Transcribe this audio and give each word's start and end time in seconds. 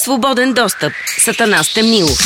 Свободен 0.00 0.54
достъп. 0.54 0.92
Сатана 1.18 1.62
Стемнилов. 1.64 2.18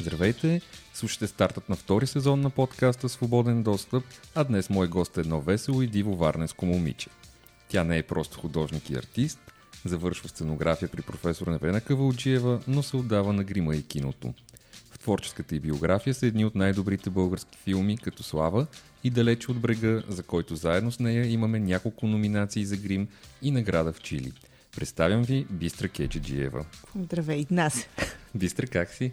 Здравейте! 0.00 0.60
Слушате 0.94 1.26
стартът 1.26 1.68
на 1.68 1.76
втори 1.76 2.06
сезон 2.06 2.40
на 2.40 2.50
подкаста 2.50 3.08
Свободен 3.08 3.62
достъп, 3.62 4.04
а 4.34 4.44
днес 4.44 4.70
мой 4.70 4.88
гост 4.88 5.16
е 5.16 5.20
едно 5.20 5.40
весело 5.40 5.82
и 5.82 5.86
диво 5.86 6.16
варненско 6.16 6.66
момиче. 6.66 7.10
Тя 7.68 7.84
не 7.84 7.98
е 7.98 8.02
просто 8.02 8.40
художник 8.40 8.90
и 8.90 8.94
артист, 8.94 9.38
завършва 9.84 10.28
сценография 10.28 10.88
при 10.88 11.02
професор 11.02 11.46
Невена 11.46 11.80
Кавалджиева, 11.80 12.60
но 12.68 12.82
се 12.82 12.96
отдава 12.96 13.32
на 13.32 13.44
грима 13.44 13.76
и 13.76 13.86
киното. 13.86 14.34
Творческата 15.06 15.56
и 15.56 15.60
биография 15.60 16.14
са 16.14 16.26
едни 16.26 16.44
от 16.44 16.54
най-добрите 16.54 17.10
български 17.10 17.58
филми, 17.58 17.98
като 17.98 18.22
Слава 18.22 18.66
и 19.04 19.10
Далече 19.10 19.50
от 19.50 19.60
брега, 19.60 20.02
за 20.08 20.22
който 20.22 20.56
заедно 20.56 20.92
с 20.92 21.00
нея 21.00 21.26
имаме 21.26 21.58
няколко 21.58 22.06
номинации 22.06 22.64
за 22.64 22.76
грим 22.76 23.08
и 23.42 23.50
награда 23.50 23.92
в 23.92 24.00
Чили. 24.00 24.32
Представям 24.76 25.22
ви 25.22 25.46
Бистра 25.50 25.88
Кеджиджиева. 25.88 26.64
Здравей, 26.96 27.46
нас. 27.50 27.86
Бистра, 28.34 28.66
как 28.66 28.90
си? 28.90 29.12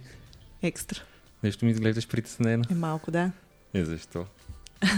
Екстра. 0.62 1.00
Нещо 1.44 1.66
ми 1.66 1.72
изглеждаш 1.72 2.08
притеснена. 2.08 2.66
Е 2.72 2.76
малко, 2.76 3.12
да. 3.12 3.32
Е, 3.74 3.86
защо? 3.86 4.26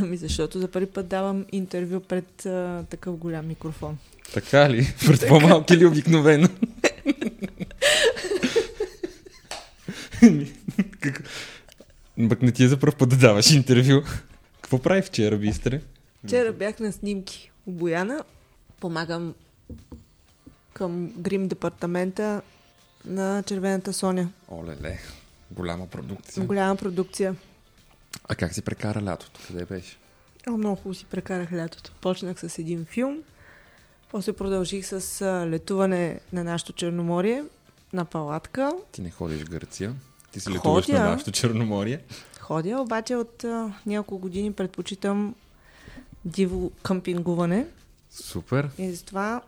Ами 0.02 0.18
защото 0.18 0.60
за 0.60 0.68
първи 0.68 0.88
път 0.88 1.08
давам 1.08 1.46
интервю 1.52 2.00
пред 2.00 2.46
а, 2.46 2.84
такъв 2.90 3.16
голям 3.16 3.48
микрофон. 3.48 3.98
Така 4.34 4.70
ли? 4.70 4.94
Пред 5.06 5.28
по-малки 5.28 5.78
ли 5.78 5.86
обикновено? 5.86 6.48
Как... 11.00 11.24
Пък 12.30 12.42
не 12.42 12.52
ти 12.52 12.64
е 12.64 12.68
за 12.68 12.80
първ 12.80 12.98
път 12.98 13.10
да 13.10 13.18
даваш 13.18 13.52
интервю. 13.52 14.02
Какво 14.62 14.80
прави 14.82 15.02
вчера, 15.02 15.38
Бистре? 15.38 15.82
Вчера 16.26 16.54
бях 16.54 16.80
на 16.80 16.92
снимки 16.92 17.52
у 17.66 17.72
Бояна. 17.72 18.24
Помагам 18.80 19.34
към 20.74 21.12
грим 21.18 21.48
департамента 21.48 22.42
на 23.06 23.44
Червената 23.44 23.94
Соня. 23.94 24.30
Оле-ле, 24.52 25.00
голяма 25.52 25.88
продукция. 25.88 26.46
Голяма 26.46 26.76
продукция. 26.76 27.36
А 28.28 28.36
как 28.36 28.54
си 28.54 28.62
прекара 28.62 29.02
лятото? 29.04 29.40
Къде 29.48 29.66
беше? 29.66 29.98
О, 30.50 30.52
много 30.52 30.76
хубаво 30.76 30.94
си 30.94 31.06
прекарах 31.06 31.54
лятото. 31.54 31.92
Почнах 32.02 32.40
с 32.40 32.60
един 32.60 32.86
филм, 32.86 33.18
после 34.12 34.34
продължих 34.34 34.86
с 34.86 35.22
летуване 35.48 36.20
на 36.34 36.44
нашото 36.44 36.74
Черноморие, 36.74 37.44
на 37.94 38.06
палатка. 38.06 38.72
Ти 38.92 39.02
не 39.02 39.12
ходиш 39.12 39.42
в 39.42 39.50
Гърция. 39.50 39.96
Ти 40.36 40.42
си 40.42 40.46
Ходя. 40.46 40.58
летуваш 40.58 40.88
на 40.88 41.00
нашото 41.00 41.32
Черноморие. 41.32 42.00
Ходя, 42.40 42.82
обаче 42.82 43.16
от 43.16 43.44
а, 43.44 43.74
няколко 43.86 44.22
години 44.22 44.54
предпочитам 44.54 45.36
диво 46.26 46.72
къмпингуване 46.84 47.68
Супер. 48.12 48.70
и 48.78 48.92
затова 48.92 49.42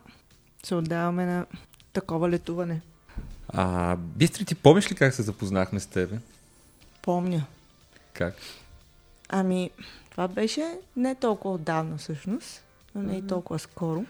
се 0.62 0.74
отдаваме 0.74 1.26
на 1.26 1.46
такова 1.92 2.30
летуване. 2.30 2.80
А, 3.48 3.96
Бистри, 3.96 4.44
ти 4.44 4.54
помниш 4.54 4.90
ли 4.90 4.94
как 4.94 5.14
се 5.14 5.22
запознахме 5.22 5.80
с 5.80 5.86
тебе? 5.86 6.18
Помня. 7.02 7.46
Как? 8.12 8.34
Ами, 9.28 9.70
това 10.10 10.28
беше 10.28 10.78
не 10.96 11.14
толкова 11.14 11.54
отдавна 11.54 11.96
всъщност, 11.96 12.62
но 12.94 13.02
не 13.02 13.16
и 13.16 13.26
толкова 13.26 13.58
скоро. 13.58 14.04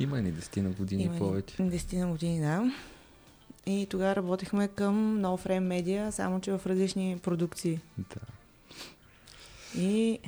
Има 0.00 0.22
ни 0.22 0.32
десетина 0.32 0.70
години 0.70 1.02
Има 1.02 1.18
повече. 1.18 1.56
10 1.56 1.98
на 1.98 2.06
години, 2.06 2.40
да. 2.40 2.72
И 3.66 3.86
тогава 3.90 4.16
работехме 4.16 4.68
към 4.68 5.18
No 5.18 5.46
Frame 5.46 5.82
Media, 5.82 6.10
само 6.10 6.40
че 6.40 6.52
в 6.52 6.60
различни 6.66 7.18
продукции. 7.18 7.80
Да. 7.98 8.20
И 9.80 10.18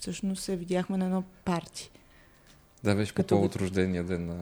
всъщност 0.00 0.42
се 0.42 0.56
видяхме 0.56 0.96
на 0.96 1.04
едно 1.04 1.22
парти 1.44 1.90
Да, 2.84 2.94
беше 2.94 3.12
по 3.12 3.16
Като 3.16 3.34
повод 3.34 3.56
рождения 3.56 4.04
ден 4.04 4.26
на... 4.26 4.36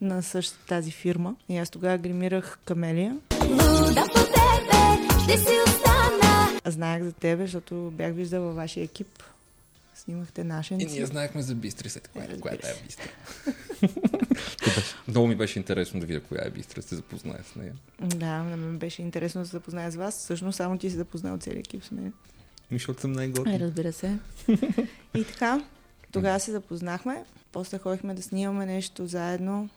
на 0.00 0.22
същата 0.22 0.66
тази 0.66 0.90
фирма. 0.90 1.36
И 1.48 1.58
аз 1.58 1.70
тогава 1.70 1.98
гримирах 1.98 2.58
Камелия. 2.64 3.16
Луда 3.42 4.04
по 4.04 4.20
тебе 4.24 5.22
ще 5.22 5.38
си 5.38 5.56
остана. 5.66 6.60
А 6.64 6.70
Знаех 6.70 7.02
за 7.02 7.12
тебе, 7.12 7.42
защото 7.42 7.92
бях 7.94 8.14
виждала 8.14 8.46
във 8.46 8.56
вашия 8.56 8.84
екип. 8.84 9.22
Снимахте 9.94 10.40
И 10.40 10.44
нашенци. 10.44 10.86
ние 10.86 11.06
знаехме 11.06 11.42
за 11.42 11.54
Бистри, 11.54 11.88
след 11.88 12.08
коя, 12.08 12.24
Разбира 12.24 12.40
коя 12.40 12.54
е 12.54 12.82
Бистра. 12.86 13.08
Беше- 14.66 14.94
Много 15.08 15.26
ми 15.26 15.36
беше 15.36 15.58
интересно 15.58 16.00
да 16.00 16.06
видя 16.06 16.20
коя 16.20 16.40
е 16.44 16.50
Бистра, 16.50 16.76
да 16.76 16.88
се 16.88 16.96
запозная 16.96 17.44
с 17.44 17.56
нея. 17.56 17.72
Да, 18.00 18.38
на 18.38 18.56
мен 18.56 18.78
беше 18.78 19.02
интересно 19.02 19.40
да 19.40 19.46
се 19.46 19.52
запозная 19.52 19.90
с 19.90 19.96
вас. 19.96 20.14
Всъщност 20.14 20.56
само 20.56 20.78
ти 20.78 20.90
си 20.90 20.96
запознал 20.96 21.38
целият 21.38 21.66
екип 21.66 21.84
с 21.84 21.90
мен. 21.90 22.04
Ми, 22.04 22.12
Защото 22.72 23.00
съм 23.00 23.12
Е, 23.12 23.14
най-готин. 23.14 23.56
разбира 23.56 23.92
се. 23.92 24.18
И 25.14 25.24
така, 25.24 25.64
тогава 26.12 26.40
се 26.40 26.52
запознахме. 26.52 27.24
После 27.52 27.78
ходихме 27.78 28.14
да 28.14 28.22
снимаме 28.22 28.66
нещо 28.66 29.06
заедно. 29.06 29.68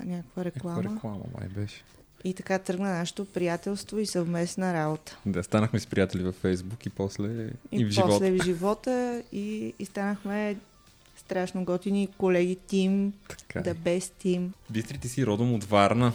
Някаква 0.00 0.44
Каква 0.44 0.44
реклама. 0.44 0.96
реклама 0.96 1.24
май 1.34 1.48
беше? 1.50 1.82
И 2.24 2.34
така 2.34 2.58
тръгна 2.58 2.90
нашето 2.90 3.24
приятелство 3.24 3.98
и 3.98 4.06
съвместна 4.06 4.74
работа. 4.74 5.18
Да, 5.26 5.42
станахме 5.42 5.80
с 5.80 5.86
приятели 5.86 6.22
във 6.22 6.34
Фейсбук 6.34 6.86
и 6.86 6.90
после 6.90 7.28
и, 7.28 7.50
И, 7.72 7.84
в 7.84 7.88
после 7.96 8.26
живота. 8.26 8.42
в 8.42 8.46
живота 8.46 9.22
и, 9.32 9.74
и 9.78 9.84
станахме 9.84 10.56
страшно 11.26 11.64
готини 11.64 12.08
колеги, 12.18 12.56
тим, 12.66 13.12
Така 13.28 13.60
да 13.60 13.70
е. 13.70 13.74
без 13.74 14.10
тим. 14.10 14.52
Бистри, 14.70 14.98
ти 14.98 15.08
си 15.08 15.26
родом 15.26 15.54
от 15.54 15.64
Варна. 15.64 16.12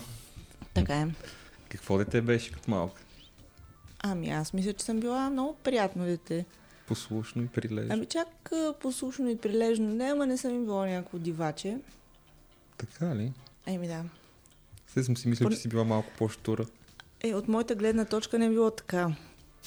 Така 0.74 0.96
е. 0.96 1.08
Какво 1.70 1.98
дете 1.98 2.22
беше 2.22 2.52
като 2.52 2.72
малка? 2.72 3.02
Ами 4.00 4.30
аз 4.30 4.54
мисля, 4.54 4.74
че 4.74 4.86
съм 4.86 5.00
била 5.00 5.30
много 5.30 5.56
приятно 5.64 6.06
дете. 6.06 6.46
Послушно 6.88 7.44
и 7.44 7.48
прилежно. 7.48 7.94
Ами 7.94 8.06
чак 8.06 8.52
послушно 8.82 9.30
и 9.30 9.38
прилежно. 9.38 9.88
Не, 9.88 10.06
ама 10.06 10.26
не 10.26 10.38
съм 10.38 10.56
им 10.56 10.66
било 10.66 10.86
някакво 10.86 11.18
диваче. 11.20 11.78
Така 12.78 13.16
ли? 13.16 13.32
Еми 13.66 13.88
да. 13.88 14.04
Все 14.88 15.04
съм 15.04 15.18
си 15.18 15.28
мислил, 15.28 15.50
Пон- 15.50 15.52
че 15.54 15.58
си 15.58 15.68
била 15.70 15.84
малко 15.84 16.10
по-штура. 16.18 16.66
Е, 17.24 17.34
от 17.34 17.48
моята 17.48 17.76
гледна 17.76 18.06
точка 18.06 18.40
не 18.40 18.46
е 18.46 18.50
било 18.50 18.72
така. 18.72 19.12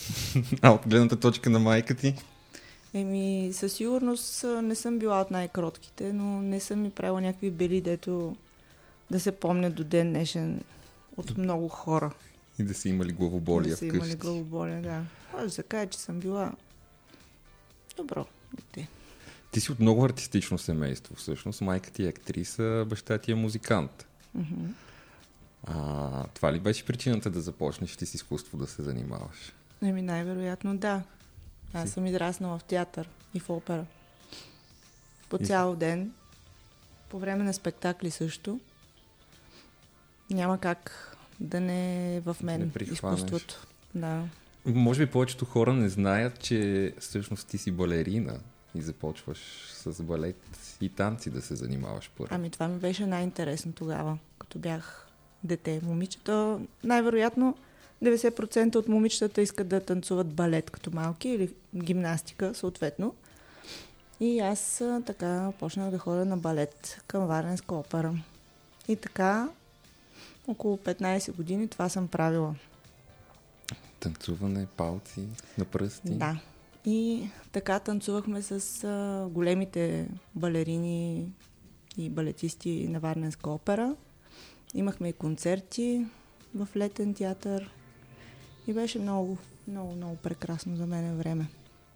А 0.62 0.71
от 0.71 0.88
гледната 0.88 1.21
точка 1.21 1.50
на 1.50 1.59
майка 1.59 1.94
ти? 1.94 2.15
Еми, 2.94 3.50
със 3.53 3.72
сигурност 3.72 4.44
не 4.62 4.75
съм 4.75 4.99
била 4.99 5.21
от 5.21 5.31
най-кротките, 5.31 6.12
но 6.12 6.43
не 6.43 6.60
съм 6.60 6.82
ми 6.82 6.91
правила 6.91 7.21
някакви 7.21 7.50
бели, 7.50 7.81
дето 7.81 8.37
да 9.10 9.21
се 9.21 9.32
помнят 9.32 9.75
до 9.75 9.84
ден 9.84 10.12
днешен 10.12 10.60
от 11.16 11.38
много 11.38 11.69
хора. 11.69 12.12
И 12.59 12.62
да 12.62 12.75
си 12.75 12.88
имали 12.88 13.12
главоболия 13.12 13.71
да 13.71 13.77
са 13.77 13.87
вкъщи. 13.87 13.97
имали 13.97 14.15
главоболие, 14.15 14.81
да. 14.81 15.03
Може 15.32 15.44
да 15.44 15.50
се 15.50 15.62
каже, 15.62 15.87
че 15.87 15.99
съм 15.99 16.21
била 16.21 16.53
добро 17.97 18.27
дете. 18.55 18.88
Ти 19.50 19.61
си 19.61 19.72
от 19.72 19.81
много 19.81 20.05
артистично 20.05 20.59
семейство, 20.59 21.15
всъщност. 21.15 21.61
Майка 21.61 21.91
ти 21.91 22.05
е 22.05 22.09
актриса, 22.09 22.87
баща 22.88 23.19
ти 23.19 23.32
е 23.32 23.34
музикант. 23.34 24.06
Мгм. 24.34 24.66
А, 25.66 26.26
това 26.34 26.53
ли 26.53 26.61
беше 26.61 26.87
причината 26.87 27.31
да 27.31 27.41
започнеш 27.41 27.97
ти 27.97 28.06
с 28.06 28.15
изкуство 28.15 28.59
да 28.59 28.66
се 28.66 28.82
занимаваш? 28.82 29.53
Еми, 29.82 30.03
най-вероятно 30.03 30.76
да. 30.76 31.03
Аз 31.75 31.91
съм 31.91 32.07
израснала 32.07 32.59
в 32.59 32.65
театър 32.65 33.09
и 33.35 33.41
в 33.41 33.51
опера. 33.51 33.87
По 35.29 35.39
цял 35.39 35.77
ден. 35.77 36.12
По 37.09 37.19
време 37.19 37.45
на 37.45 37.55
спектакли 37.55 38.11
също. 38.11 38.61
Няма 40.31 40.59
как 40.59 41.17
да 41.41 41.61
не 41.61 42.17
е 42.17 42.21
в 42.21 42.37
мен 42.43 42.71
прихванеш. 42.71 43.21
изкуството. 43.21 43.67
Да. 43.95 44.23
Може 44.67 45.07
би 45.07 45.12
повечето 45.12 45.45
хора 45.45 45.73
не 45.73 45.89
знаят, 45.89 46.41
че 46.41 46.93
всъщност 47.01 47.49
ти 47.49 47.59
си 47.59 47.71
балерина 47.71 48.35
и 48.75 48.83
започваш 48.83 49.39
с 49.73 50.03
балет 50.03 50.37
и 50.81 50.89
танци 50.89 51.31
да 51.31 51.43
се 51.43 51.55
занимаваш 51.55 52.11
първо. 52.19 52.35
Ами 52.35 52.51
това 52.51 52.69
ми 52.69 52.79
беше 52.79 53.06
най-интересно 53.06 53.73
тогава, 53.73 54.19
като 54.39 54.59
бях 54.59 55.09
дете. 55.45 55.81
Момичета, 55.85 56.59
най-вероятно 56.85 57.56
90% 58.03 58.77
от 58.77 58.88
момичетата 58.88 59.43
искат 59.43 59.69
да 59.69 59.81
танцуват 59.81 60.34
балет 60.34 60.71
като 60.71 60.91
малки 60.91 61.28
или 61.28 61.55
гимнастика, 61.77 62.55
съответно. 62.55 63.15
И 64.21 64.41
аз 64.41 64.82
така 65.06 65.53
почнах 65.59 65.91
да 65.91 65.99
ходя 65.99 66.25
на 66.25 66.37
балет 66.37 67.03
към 67.06 67.27
Варненска 67.27 67.75
опера. 67.75 68.15
И 68.88 68.97
така, 68.97 69.49
около 70.46 70.76
15 70.76 71.37
години 71.37 71.69
това 71.69 71.88
съм 71.88 72.08
правила. 72.08 72.55
Танцуване, 74.00 74.67
палци 74.76 75.29
на 75.58 75.64
пръсти. 75.64 76.11
Да. 76.11 76.41
И 76.87 77.29
така 77.52 77.79
танцувахме 77.79 78.43
с 78.43 78.85
а, 78.85 79.29
големите 79.31 80.08
балерини 80.35 81.29
и 81.96 82.11
балетисти 82.11 82.88
на 82.88 83.00
Варненска 83.00 83.50
опера. 83.50 83.96
Имахме 84.75 85.08
и 85.08 85.12
концерти 85.12 86.06
в 86.55 86.69
летен 86.76 87.14
театър. 87.14 87.70
И 88.66 88.72
беше 88.72 88.99
много, 88.99 89.38
много, 89.69 89.94
много 89.94 90.16
прекрасно 90.16 90.76
за 90.76 90.87
мен 90.87 91.16
време. 91.16 91.46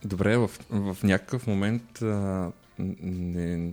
Добре, 0.04 0.36
в, 0.36 0.50
в 0.70 0.96
някакъв 1.02 1.46
момент 1.46 2.02
а, 2.02 2.52
не, 2.78 3.72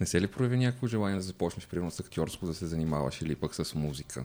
не 0.00 0.06
се 0.06 0.20
ли 0.20 0.26
прояви 0.26 0.56
някакво 0.56 0.86
желание 0.86 1.16
да 1.16 1.22
започнеш, 1.22 1.66
примерно, 1.66 1.90
с 1.90 2.00
актьорско 2.00 2.46
да 2.46 2.54
се 2.54 2.66
занимаваш 2.66 3.22
или 3.22 3.36
пък 3.36 3.54
с 3.54 3.74
музика? 3.74 4.24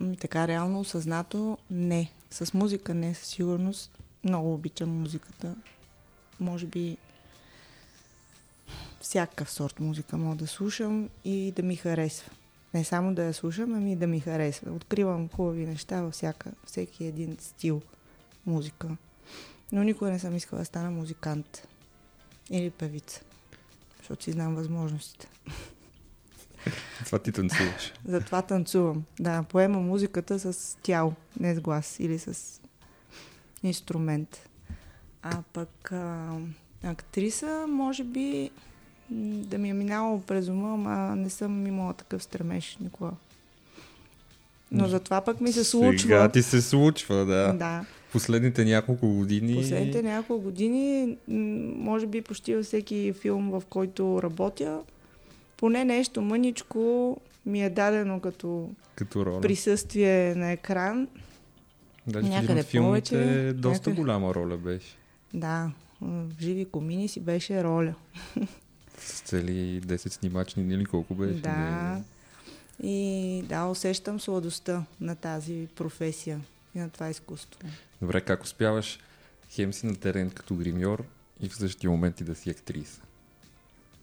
М, 0.00 0.16
Така 0.16 0.48
реално 0.48 0.80
осъзнато 0.80 1.58
не. 1.70 2.12
С 2.30 2.54
музика 2.54 2.94
не, 2.94 3.14
със 3.14 3.26
сигурност. 3.26 3.98
Много 4.24 4.54
обичам 4.54 5.00
музиката. 5.00 5.54
Може 6.40 6.66
би 6.66 6.96
всякакъв 9.00 9.50
сорт 9.50 9.80
музика 9.80 10.16
мога 10.16 10.36
да 10.36 10.46
слушам 10.46 11.08
и 11.24 11.52
да 11.56 11.62
ми 11.62 11.76
харесва. 11.76 12.30
Не 12.74 12.84
само 12.84 13.14
да 13.14 13.24
я 13.24 13.34
слушам, 13.34 13.74
ами 13.74 13.96
да 13.96 14.06
ми 14.06 14.20
харесва. 14.20 14.72
Откривам 14.72 15.28
хубави 15.28 15.66
неща 15.66 16.02
във 16.02 16.14
всяка, 16.14 16.50
всеки 16.64 17.04
един 17.04 17.36
стил 17.40 17.82
музика. 18.46 18.96
Но 19.72 19.82
никога 19.82 20.10
не 20.10 20.18
съм 20.18 20.36
искала 20.36 20.58
да 20.58 20.64
стана 20.64 20.90
музикант 20.90 21.68
или 22.50 22.70
певица, 22.70 23.20
защото 23.98 24.24
си 24.24 24.32
знам 24.32 24.54
възможностите. 24.54 25.28
Това 27.04 27.18
ти 27.18 27.32
танцуваш. 27.32 27.92
Затова 28.04 28.42
танцувам. 28.42 29.04
Да, 29.20 29.42
поема 29.42 29.80
музиката 29.80 30.38
с 30.38 30.76
тяло, 30.82 31.14
не 31.40 31.54
с 31.54 31.60
глас 31.60 32.00
или 32.00 32.18
с 32.18 32.60
инструмент. 33.62 34.48
А 35.22 35.42
пък 35.52 35.92
а, 35.92 36.36
актриса, 36.82 37.66
може 37.68 38.04
би 38.04 38.50
да 39.10 39.58
ми 39.58 39.70
е 39.70 39.74
минало 39.74 40.20
през 40.20 40.48
ума, 40.48 40.74
ама 40.74 41.16
не 41.16 41.30
съм 41.30 41.66
имала 41.66 41.92
такъв 41.92 42.22
стремеж 42.22 42.78
никога. 42.80 43.10
Но 44.72 44.88
затова 44.88 45.20
пък 45.20 45.40
ми 45.40 45.52
се 45.52 45.64
случва. 45.64 45.98
Сега 45.98 46.28
ти 46.28 46.42
се 46.42 46.62
случва, 46.62 47.16
да. 47.16 47.52
Да. 47.52 47.84
Последните 48.12 48.64
няколко 48.64 49.08
години... 49.08 49.54
Последните 49.54 50.02
няколко 50.02 50.42
години, 50.42 51.16
може 51.76 52.06
би 52.06 52.22
почти 52.22 52.54
във 52.54 52.64
всеки 52.64 53.12
филм, 53.12 53.50
в 53.50 53.62
който 53.66 54.20
работя, 54.22 54.80
поне 55.56 55.84
нещо 55.84 56.22
мъничко 56.22 57.16
ми 57.46 57.64
е 57.64 57.70
дадено 57.70 58.20
като 58.20 58.70
Като 58.94 59.26
роля. 59.26 59.40
присъствие 59.40 60.34
на 60.34 60.50
екран. 60.50 61.08
Даже 62.06 62.26
в 62.26 62.30
някъде 62.30 62.60
от 62.60 62.66
филмите 62.66 63.10
повече, 63.10 63.52
доста 63.52 63.68
някъде- 63.80 63.96
голяма 63.96 64.34
роля 64.34 64.56
беше. 64.56 64.96
Да, 65.34 65.70
в 66.00 66.40
живи 66.40 66.64
комини 66.64 67.08
си 67.08 67.20
беше 67.20 67.64
роля. 67.64 67.94
С 68.98 69.20
цели 69.20 69.50
10 69.80 70.08
снимачни 70.08 70.74
или 70.74 70.86
колко 70.86 71.14
беше? 71.14 71.34
Да. 71.34 71.50
Не- 71.50 72.02
И 72.82 73.42
да, 73.42 73.64
усещам 73.64 74.20
сладостта 74.20 74.84
на 75.00 75.16
тази 75.16 75.68
професия 75.74 76.40
и 76.74 76.78
на 76.78 76.90
това 76.90 77.08
изкуство. 77.08 77.60
Добре, 78.02 78.20
как 78.20 78.42
успяваш 78.42 78.98
хем 79.50 79.72
си 79.72 79.86
на 79.86 79.96
терен 79.96 80.30
като 80.30 80.54
гримьор 80.54 81.04
и 81.40 81.48
в 81.48 81.56
същия 81.56 81.90
момент 81.90 82.20
и 82.20 82.24
да 82.24 82.34
си 82.34 82.50
актриса? 82.50 83.00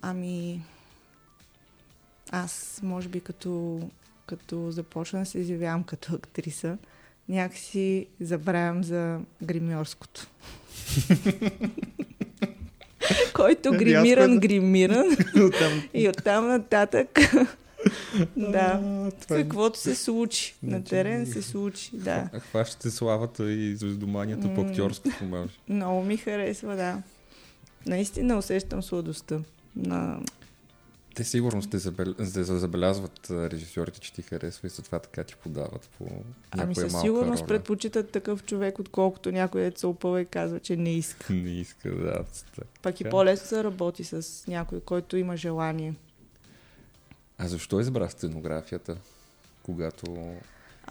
Ами, 0.02 0.64
аз, 2.32 2.80
може 2.84 3.10
би, 3.10 3.22
като, 3.22 3.82
като 4.26 4.72
започна 4.72 5.20
да 5.20 5.26
се 5.26 5.40
изявявам 5.40 5.84
като 5.84 6.16
актриса, 6.16 6.78
някакси 7.30 8.08
забравям 8.20 8.84
за 8.84 9.20
гримьорското. 9.44 10.28
Който 13.34 13.72
гримиран, 13.72 14.40
гримиран. 14.40 15.18
И 15.94 16.10
оттам 16.10 16.48
нататък. 16.48 17.20
да. 18.38 18.80
това 19.22 19.36
е... 19.38 19.42
Каквото 19.42 19.80
се 19.80 19.96
случи. 19.96 20.56
На 20.64 20.70
Значи- 20.70 20.90
терен 20.90 21.26
се 21.26 21.42
случи, 21.42 21.90
да. 21.94 22.30
А 22.34 22.40
хващате 22.40 22.92
славата 22.92 23.52
и 23.52 23.76
звездоманието 23.76 24.54
по 24.54 24.62
актьорското 24.62 25.24
може. 25.24 25.54
Много 25.70 26.04
ми 26.04 26.18
харесва, 26.18 26.76
да. 26.76 26.98
Наистина 27.86 28.38
усещам 28.38 28.84
сладостта 28.84 29.40
на... 29.76 30.20
Те 31.16 31.24
сигурно 31.24 31.62
сте 31.62 31.78
забел... 31.78 32.16
забелязват 32.20 33.28
режисьорите, 33.30 34.00
че 34.00 34.14
ти 34.14 34.22
харесва 34.22 34.68
и 34.68 34.70
затова 34.70 35.00
така 35.00 35.24
ти 35.24 35.36
подават 35.36 35.90
по 35.98 36.06
Ами 36.52 36.68
някоя 36.68 36.76
със 36.76 36.94
малка 36.94 37.08
сигурност 37.08 37.42
роля. 37.42 37.48
предпочитат 37.48 38.10
такъв 38.12 38.44
човек, 38.44 38.80
отколкото 38.80 39.32
някой 39.32 39.62
дет 39.62 39.78
се 39.78 39.88
опъва 39.88 40.22
и 40.22 40.26
казва, 40.26 40.60
че 40.60 40.76
не 40.76 40.94
иска. 40.94 41.34
Не 41.34 41.50
иска, 41.50 41.90
да. 41.90 42.24
так. 42.56 42.68
Пък 42.82 43.00
и 43.00 43.04
Така. 43.04 43.10
по-лесно 43.10 43.48
се 43.48 43.64
работи 43.64 44.04
с 44.04 44.48
някой, 44.48 44.80
който 44.80 45.18
има 45.18 45.38
желание. 45.38 45.94
А 47.38 47.48
защо 47.48 47.80
избра 47.80 48.10
сценографията, 48.10 48.98
когато 49.64 50.06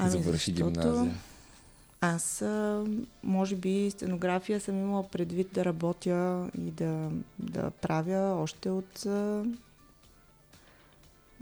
завърши 0.01 0.51
Ами, 0.51 0.57
защото 0.59 0.81
гимназия? 0.81 1.15
Аз, 2.01 2.45
може 3.23 3.57
би, 3.57 3.91
сценография 3.91 4.61
съм 4.61 4.79
имала 4.79 5.09
предвид 5.09 5.49
да 5.53 5.65
работя 5.65 6.49
и 6.59 6.71
да, 6.71 7.11
да 7.39 7.71
правя 7.71 8.43
още 8.43 8.71
от, 8.71 9.07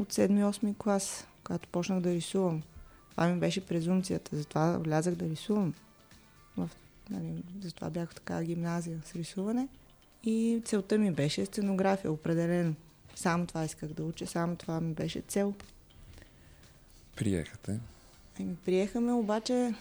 от 0.02 0.12
7-8 0.12 0.76
клас, 0.76 1.26
когато 1.44 1.69
почнах 1.69 2.00
да 2.00 2.14
рисувам. 2.14 2.62
Това 3.10 3.28
ми 3.28 3.40
беше 3.40 3.66
презумцията, 3.66 4.37
затова 4.37 4.78
влязах 4.78 5.14
да 5.14 5.28
рисувам. 5.28 5.75
В, 6.56 6.70
нали, 7.10 7.43
затова 7.60 7.90
бях 7.90 8.10
в 8.10 8.14
такава 8.14 8.44
гимназия 8.44 9.00
с 9.04 9.14
рисуване. 9.14 9.69
И 10.25 10.62
целта 10.64 10.99
ми 10.99 11.10
беше 11.10 11.46
сценография, 11.46 12.12
определено. 12.12 12.75
Само 13.14 13.46
това 13.46 13.64
исках 13.64 13.93
да 13.93 14.04
уча, 14.04 14.26
само 14.26 14.56
това 14.56 14.81
ми 14.81 14.94
беше 14.94 15.20
цел. 15.20 15.54
Приехате. 17.16 17.81
Ами, 18.40 18.56
приехаме, 18.64 19.12
обаче 19.12 19.75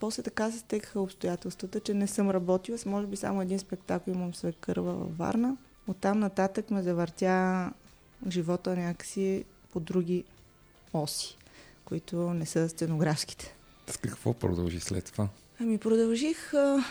после 0.00 0.22
така 0.22 0.50
се 0.50 0.58
стекаха 0.58 1.00
обстоятелствата, 1.00 1.80
че 1.80 1.94
не 1.94 2.06
съм 2.06 2.30
работила. 2.30 2.78
С 2.78 2.86
може 2.86 3.06
би 3.06 3.16
само 3.16 3.42
един 3.42 3.58
спектакъл 3.58 4.12
имам 4.12 4.34
свой 4.34 4.52
кърва 4.52 4.92
във 4.92 5.18
Варна. 5.18 5.56
Оттам 5.88 6.18
нататък 6.18 6.70
ме 6.70 6.82
завъртя 6.82 7.70
живота 8.28 8.76
някакси 8.76 9.44
по 9.72 9.80
други 9.80 10.24
оси, 10.92 11.36
които 11.84 12.16
не 12.16 12.46
са 12.46 12.68
сценографските. 12.68 13.54
С 13.86 13.96
какво 13.96 14.34
продължи 14.34 14.80
след 14.80 15.04
това? 15.04 15.28
Ами 15.60 15.78
продължих, 15.78 16.54
а, 16.54 16.84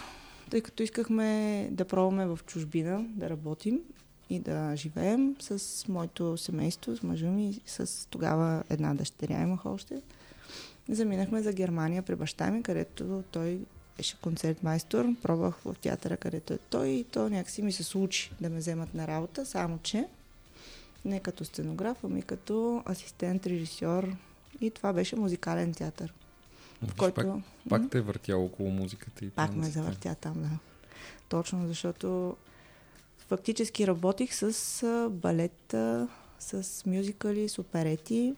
тъй 0.50 0.62
като 0.62 0.83
искахме 0.83 1.69
да 1.71 1.85
пробваме 1.85 2.25
в 2.25 2.39
чужбина 2.45 3.06
да 3.09 3.29
работим 3.29 3.79
и 4.29 4.39
да 4.39 4.75
живеем 4.75 5.35
с 5.39 5.88
моето 5.88 6.38
семейство, 6.38 6.95
с 6.95 7.03
мъжа 7.03 7.27
ми, 7.27 7.62
с 7.65 8.07
тогава 8.09 8.63
една 8.69 8.94
дъщеря 8.94 9.41
имах 9.41 9.65
още. 9.65 10.01
Заминахме 10.89 11.41
за 11.41 11.53
Германия 11.53 12.03
при 12.03 12.15
баща 12.15 12.51
ми, 12.51 12.63
където 12.63 13.23
той 13.31 13.59
беше 13.97 14.18
концертмайстор. 14.21 15.06
Пробвах 15.21 15.56
в 15.65 15.75
театъра, 15.81 16.18
където 16.18 16.53
е 16.53 16.57
той 16.57 16.88
и 16.88 17.03
то 17.03 17.30
някакси 17.30 17.62
ми 17.62 17.71
се 17.71 17.83
случи 17.83 18.31
да 18.41 18.50
ме 18.50 18.57
вземат 18.57 18.94
на 18.94 19.07
работа, 19.07 19.45
само 19.45 19.80
че 19.83 20.07
не 21.07 21.19
като 21.19 21.45
сценограф, 21.45 22.04
ами 22.04 22.21
като 22.21 22.83
асистент, 22.89 23.48
режисьор. 23.48 24.15
И 24.62 24.71
това 24.71 24.94
беше 24.94 25.15
музикален 25.15 25.74
театър, 25.74 26.13
в 26.88 26.95
който... 26.95 27.15
Пак, 27.15 27.44
пак 27.69 27.89
те 27.92 27.98
е 27.98 28.01
въртял 28.01 28.45
около 28.45 28.69
музиката 28.69 29.25
и 29.25 29.30
Пак 29.30 29.50
ме 29.50 29.56
танците. 29.56 29.80
завъртя 29.80 30.15
там, 30.15 30.33
да. 30.33 30.50
Точно, 31.30 31.68
защото 31.68 32.38
фактически 33.18 33.88
работих 33.88 34.33
с 34.33 35.09
балета, 35.12 36.07
с 36.39 36.86
мюзикали, 36.86 37.50
с 37.50 37.59
оперети, 37.59 38.36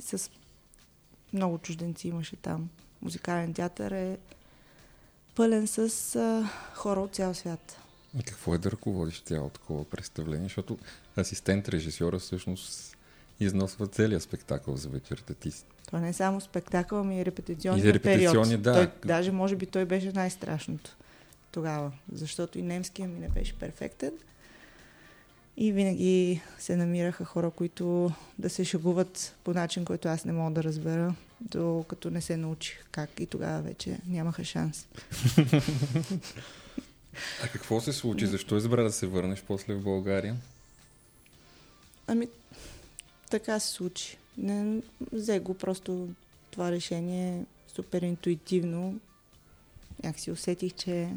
с 0.00 0.30
много 1.32 1.58
чужденци 1.58 2.08
имаше 2.08 2.36
там. 2.36 2.68
Музикален 3.02 3.54
театър 3.54 3.90
е 3.90 4.18
пълен 5.34 5.66
с 5.66 6.48
хора 6.74 7.00
от 7.00 7.14
цял 7.14 7.34
свят. 7.34 7.76
И 8.18 8.22
какво 8.22 8.54
е 8.54 8.58
да 8.58 8.70
ръководиш 8.70 9.22
цяло 9.22 9.48
такова 9.48 9.84
представление? 9.84 10.42
Защото 10.44 10.78
асистент 11.18 11.68
режисьора 11.68 12.18
всъщност 12.18 12.96
износва 13.40 13.86
целият 13.86 14.22
спектакъл 14.22 14.76
за 14.76 14.88
вечерта. 14.88 15.34
Ти 15.34 15.50
Това 15.86 16.00
не 16.00 16.08
е 16.08 16.12
само 16.12 16.40
спектакъл, 16.40 17.00
ами 17.00 17.20
и 17.20 17.24
репетиционния 17.24 17.88
И 17.88 17.94
репетиционни, 17.94 18.48
период. 18.48 18.62
да. 18.62 18.74
Той, 18.74 18.90
даже 19.04 19.32
може 19.32 19.56
би 19.56 19.66
той 19.66 19.84
беше 19.84 20.12
най-страшното 20.12 20.96
тогава, 21.52 21.92
защото 22.12 22.58
и 22.58 22.62
немския 22.62 23.08
ми 23.08 23.20
не 23.20 23.28
беше 23.28 23.58
перфектен. 23.58 24.12
И 25.56 25.72
винаги 25.72 26.40
се 26.58 26.76
намираха 26.76 27.24
хора, 27.24 27.50
които 27.50 28.12
да 28.38 28.50
се 28.50 28.64
шегуват 28.64 29.36
по 29.44 29.54
начин, 29.54 29.84
който 29.84 30.08
аз 30.08 30.24
не 30.24 30.32
мога 30.32 30.54
да 30.54 30.64
разбера, 30.64 31.14
докато 31.40 32.10
не 32.10 32.20
се 32.20 32.36
научих 32.36 32.84
как 32.90 33.20
и 33.20 33.26
тогава 33.26 33.62
вече 33.62 33.98
нямаха 34.06 34.44
шанс. 34.44 34.88
А 37.44 37.48
какво 37.48 37.80
се 37.80 37.92
случи? 37.92 38.26
Защо 38.26 38.56
избра 38.56 38.82
да 38.82 38.92
се 38.92 39.06
върнеш 39.06 39.42
после 39.42 39.74
в 39.74 39.82
България? 39.82 40.36
Ами, 42.06 42.28
така 43.30 43.60
се 43.60 43.68
случи. 43.68 44.18
Не, 44.38 44.82
взе 45.12 45.38
го 45.38 45.54
просто 45.54 46.08
това 46.50 46.70
решение 46.70 47.44
супер 47.74 48.02
интуитивно. 48.02 49.00
Някак 50.02 50.20
си 50.20 50.30
усетих, 50.30 50.74
че 50.74 51.08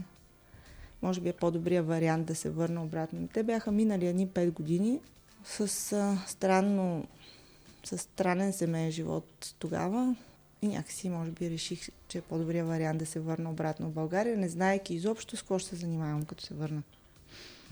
може 1.02 1.22
би 1.22 1.30
е 1.30 1.34
по-добрия 1.34 1.84
вариант 1.84 2.26
да 2.26 2.36
се 2.36 2.50
върна 2.50 2.84
обратно. 2.84 3.28
Те 3.34 3.44
бяха 3.44 3.72
минали 3.72 4.08
едни 4.08 4.28
5 4.28 4.52
години 4.52 5.00
с 5.46 5.94
а, 5.94 6.24
странно, 6.28 7.08
с 7.84 7.98
странен 7.98 8.54
семейен 8.54 8.92
живот 8.92 9.56
тогава. 9.60 10.16
И 10.64 10.68
някакси, 10.68 11.10
може 11.10 11.32
би, 11.32 11.50
реших, 11.50 11.90
че 12.08 12.18
е 12.18 12.22
по-добрия 12.22 12.66
вариант 12.66 13.00
да 13.00 13.06
се 13.06 13.20
върна 13.20 13.50
обратно 13.50 13.90
в 13.90 13.94
България, 13.94 14.38
не 14.38 14.50
знаеки 14.50 14.94
изобщо 14.94 15.38
с 15.38 15.40
какво 15.40 15.60
ще 15.60 15.70
се 15.70 15.76
занимавам, 15.76 16.26
като 16.26 16.44
се 16.44 16.54
върна. 16.54 16.84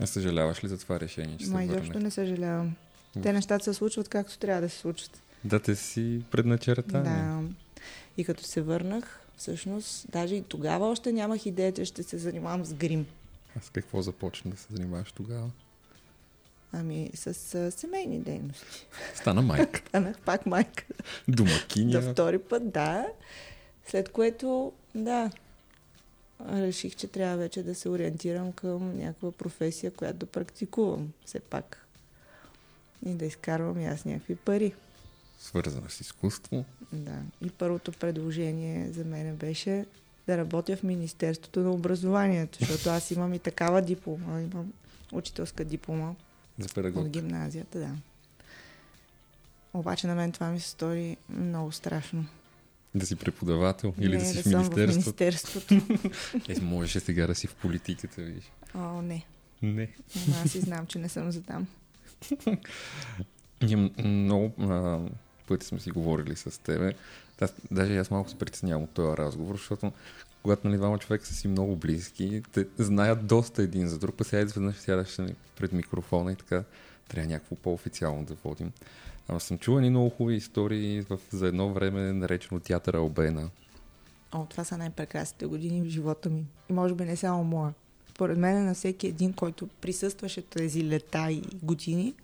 А 0.00 0.06
съжаляваш 0.06 0.64
ли 0.64 0.68
за 0.68 0.78
това 0.78 1.00
решение, 1.00 1.36
че 1.38 1.46
се 1.46 1.52
Ма 1.52 1.64
изобщо 1.64 1.86
върнах? 1.86 2.02
не 2.02 2.10
съжалявам. 2.10 2.74
Те 3.22 3.32
нещата 3.32 3.64
се 3.64 3.74
случват 3.74 4.08
както 4.08 4.38
трябва 4.38 4.62
да 4.62 4.68
се 4.68 4.78
случват. 4.78 5.22
Да, 5.44 5.60
те 5.60 5.76
си 5.76 6.22
предначертани. 6.30 7.04
Да. 7.04 7.42
И 8.16 8.24
като 8.24 8.44
се 8.44 8.62
върнах, 8.62 9.20
всъщност, 9.36 10.06
даже 10.10 10.34
и 10.34 10.42
тогава 10.42 10.86
още 10.86 11.12
нямах 11.12 11.46
идея, 11.46 11.72
че 11.72 11.84
ще 11.84 12.02
се 12.02 12.18
занимавам 12.18 12.64
с 12.64 12.74
грим. 12.74 13.06
А 13.56 13.60
с 13.60 13.70
какво 13.70 14.02
започна 14.02 14.50
да 14.50 14.56
се 14.56 14.66
занимаваш 14.74 15.12
тогава? 15.12 15.50
Ами 16.72 17.10
с 17.14 17.54
а, 17.54 17.70
семейни 17.70 18.18
дейности. 18.18 18.86
Стана 19.14 19.42
майка. 19.42 19.82
Станах 19.88 20.20
пак 20.20 20.46
майка. 20.46 20.84
Домакиня. 21.28 22.02
За 22.02 22.12
втори 22.12 22.38
път, 22.38 22.70
да. 22.70 23.06
След 23.86 24.08
което, 24.08 24.72
да, 24.94 25.30
реших, 26.50 26.96
че 26.96 27.06
трябва 27.06 27.36
вече 27.36 27.62
да 27.62 27.74
се 27.74 27.88
ориентирам 27.88 28.52
към 28.52 28.96
някаква 28.98 29.32
професия, 29.32 29.90
която 29.90 30.18
да 30.18 30.26
практикувам 30.26 31.12
все 31.26 31.40
пак. 31.40 31.86
И 33.06 33.14
да 33.14 33.24
изкарвам 33.24 33.80
и 33.80 33.86
аз 33.86 34.04
някакви 34.04 34.36
пари. 34.36 34.74
Свързана 35.38 35.90
с 35.90 36.00
изкуство. 36.00 36.64
Да. 36.92 37.18
И 37.44 37.50
първото 37.50 37.92
предложение 37.92 38.92
за 38.92 39.04
мен 39.04 39.36
беше 39.36 39.86
да 40.26 40.36
работя 40.36 40.76
в 40.76 40.82
Министерството 40.82 41.60
на 41.60 41.70
образованието, 41.70 42.58
защото 42.60 42.90
аз 42.90 43.10
имам 43.10 43.34
и 43.34 43.38
такава 43.38 43.82
диплома, 43.82 44.40
имам 44.40 44.72
учителска 45.12 45.64
диплома 45.64 46.14
За 46.58 46.64
от 46.64 46.74
педагог. 46.74 47.08
гимназията, 47.08 47.78
да. 47.78 47.90
Обаче 49.74 50.06
на 50.06 50.14
мен 50.14 50.32
това 50.32 50.50
ми 50.50 50.60
се 50.60 50.68
стори 50.68 51.16
много 51.28 51.72
страшно. 51.72 52.26
Да 52.94 53.06
си 53.06 53.16
преподавател 53.16 53.94
или 53.98 54.16
не, 54.16 54.18
да 54.18 54.24
си 54.24 54.34
да 54.34 54.42
в 54.42 54.46
министерството. 54.46 55.74
в 55.74 55.78
министерството. 55.78 55.80
Е, 56.48 56.60
можеше 56.60 57.00
сега 57.00 57.26
да 57.26 57.34
си 57.34 57.46
в 57.46 57.54
политиката, 57.54 58.22
виж. 58.22 58.44
О, 58.74 59.02
не. 59.02 59.24
Не. 59.62 59.88
Но 60.28 60.34
аз 60.44 60.54
и 60.54 60.60
знам, 60.60 60.86
че 60.86 60.98
не 60.98 61.08
съм 61.08 61.32
за 61.32 61.42
там. 61.42 61.66
Ние 63.62 63.90
много 64.04 64.52
а, 64.58 65.00
пъти 65.48 65.66
сме 65.66 65.80
си 65.80 65.90
говорили 65.90 66.36
с 66.36 66.62
тебе. 66.62 66.94
Аз, 67.42 67.54
даже 67.70 67.96
аз 67.96 68.10
малко 68.10 68.30
се 68.30 68.38
притеснявам 68.38 68.82
от 68.82 68.90
този 68.90 69.16
разговор, 69.16 69.54
защото 69.54 69.92
когато 70.42 70.68
нали, 70.68 70.76
двама 70.76 70.98
човека 70.98 71.26
са 71.26 71.34
си 71.34 71.48
много 71.48 71.76
близки, 71.76 72.42
те 72.52 72.66
знаят 72.78 73.26
доста 73.26 73.62
един 73.62 73.88
за 73.88 73.98
друг, 73.98 74.14
па 74.18 74.24
сега 74.24 74.42
изведнъж 74.42 74.76
сядаш 74.76 75.18
нали, 75.18 75.34
пред 75.56 75.72
микрофона 75.72 76.32
и 76.32 76.36
така 76.36 76.64
трябва 77.08 77.30
някакво 77.30 77.56
по-официално 77.56 78.24
да 78.24 78.34
водим. 78.44 78.72
Ама 79.28 79.40
съм 79.40 79.58
чувал 79.58 79.78
едни 79.78 79.90
много 79.90 80.10
хубави 80.10 80.36
истории 80.36 81.00
в, 81.00 81.18
за 81.30 81.46
едно 81.46 81.72
време, 81.72 82.12
наречено 82.12 82.60
театъра 82.60 83.00
Обена. 83.00 83.50
О, 84.32 84.46
това 84.46 84.64
са 84.64 84.78
най-прекрасните 84.78 85.46
години 85.46 85.82
в 85.82 85.88
живота 85.88 86.30
ми. 86.30 86.46
И 86.70 86.72
може 86.72 86.94
би 86.94 87.04
не 87.04 87.16
само 87.16 87.44
моя. 87.44 87.74
Според 88.10 88.38
мен 88.38 88.64
на 88.64 88.74
всеки 88.74 89.06
един, 89.06 89.32
който 89.32 89.66
присъстваше 89.66 90.42
тези 90.42 90.88
лета 90.88 91.30
и 91.30 91.42
години, 91.62 92.14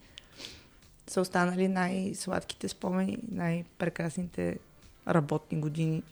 са 1.07 1.21
останали 1.21 1.69
най-сладките 1.69 2.69
спомени, 2.69 3.19
най-прекрасните 3.31 4.59
работни 5.09 5.61
години. 5.61 6.03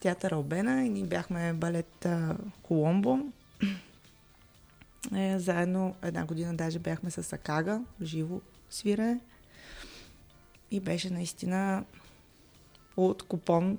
Театър 0.00 0.32
Албена 0.32 0.84
и 0.84 0.88
ние 0.88 1.04
бяхме 1.04 1.52
балет 1.52 2.06
а, 2.06 2.36
Коломбо. 2.62 3.18
Е, 5.16 5.38
заедно 5.38 5.94
една 6.02 6.24
година 6.24 6.54
даже 6.56 6.78
бяхме 6.78 7.10
с 7.10 7.32
Акага, 7.32 7.80
живо 8.02 8.40
свирене. 8.70 9.20
И 10.70 10.80
беше 10.80 11.10
наистина 11.10 11.84
от 12.96 13.22
купон. 13.22 13.78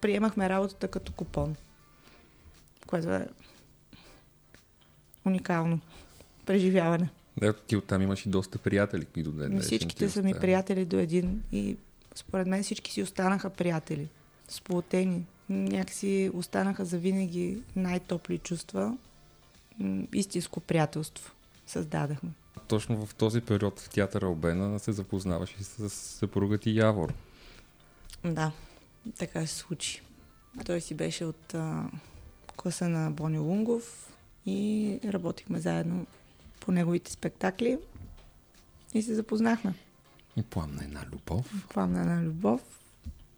Приемахме 0.00 0.48
работата 0.48 0.88
като 0.88 1.12
купон, 1.12 1.56
което 2.86 3.10
е 3.10 3.28
уникално 5.24 5.80
преживяване. 6.46 7.08
Да, 7.36 7.52
ти 7.52 7.76
оттам 7.76 8.02
имаш 8.02 8.26
и 8.26 8.28
доста 8.28 8.58
приятели, 8.58 9.04
които 9.04 9.32
до 9.32 9.38
ден 9.38 9.60
всичките 9.60 10.10
са 10.10 10.22
ми 10.22 10.34
приятели 10.34 10.84
до 10.84 10.98
един 10.98 11.42
и 11.52 11.76
според 12.16 12.46
мен 12.46 12.62
всички 12.62 12.92
си 12.92 13.02
останаха 13.02 13.50
приятели. 13.50 14.08
Сплотени. 14.48 15.26
Някакси 15.48 16.30
останаха 16.34 16.84
за 16.84 16.98
винаги 16.98 17.62
най-топли 17.76 18.38
чувства. 18.38 18.96
Истинско 20.12 20.60
приятелство 20.60 21.32
създадахме. 21.66 22.30
Точно 22.68 23.06
в 23.06 23.14
този 23.14 23.40
период 23.40 23.80
в 23.80 23.90
театъра 23.90 24.28
Обена 24.28 24.78
се 24.78 24.92
запознаваш 24.92 25.56
и 25.60 25.64
с 25.64 25.90
съпругът 25.90 26.60
ти 26.60 26.78
Явор. 26.78 27.14
Да, 28.24 28.52
така 29.18 29.46
се 29.46 29.54
случи. 29.54 30.02
Той 30.66 30.80
си 30.80 30.94
беше 30.94 31.24
от 31.24 31.54
а, 31.54 31.84
класа 32.56 32.88
на 32.88 33.10
Бони 33.10 33.38
Лунгов 33.38 34.12
и 34.46 35.00
работихме 35.04 35.60
заедно 35.60 36.06
по 36.60 36.72
неговите 36.72 37.12
спектакли 37.12 37.78
и 38.94 39.02
се 39.02 39.14
запознахме. 39.14 39.74
И 40.36 40.42
пламна 40.42 40.84
една 40.84 41.04
любов. 41.12 41.66
Пламна 41.68 42.04
на 42.04 42.22
любов 42.22 42.60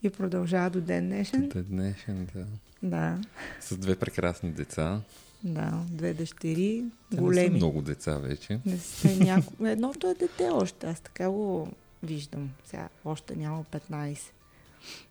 и 0.03 0.11
продължава 0.11 0.71
до 0.71 0.81
ден 0.81 1.07
днешен. 1.07 1.49
До 1.49 1.63
днешен, 1.63 2.29
да. 2.35 2.47
Да, 2.83 3.19
С 3.61 3.77
две 3.77 3.97
прекрасни 3.97 4.51
деца. 4.53 5.01
да, 5.45 5.85
две 5.89 6.15
дъщери, 6.15 6.85
Те 7.11 7.17
не 7.17 7.17
са 7.17 7.23
големи. 7.23 7.57
много 7.57 7.83
деца 7.83 8.19
вече. 8.19 8.61
Не 8.67 8.79
са 8.79 9.17
няко... 9.17 9.53
Едното 9.67 10.07
е 10.07 10.15
дете 10.15 10.49
още, 10.49 10.87
аз 10.87 11.01
така 11.01 11.31
го 11.31 11.69
виждам. 12.03 12.51
Сега 12.65 12.89
още 13.05 13.37
няма 13.37 13.65
15. 13.65 14.19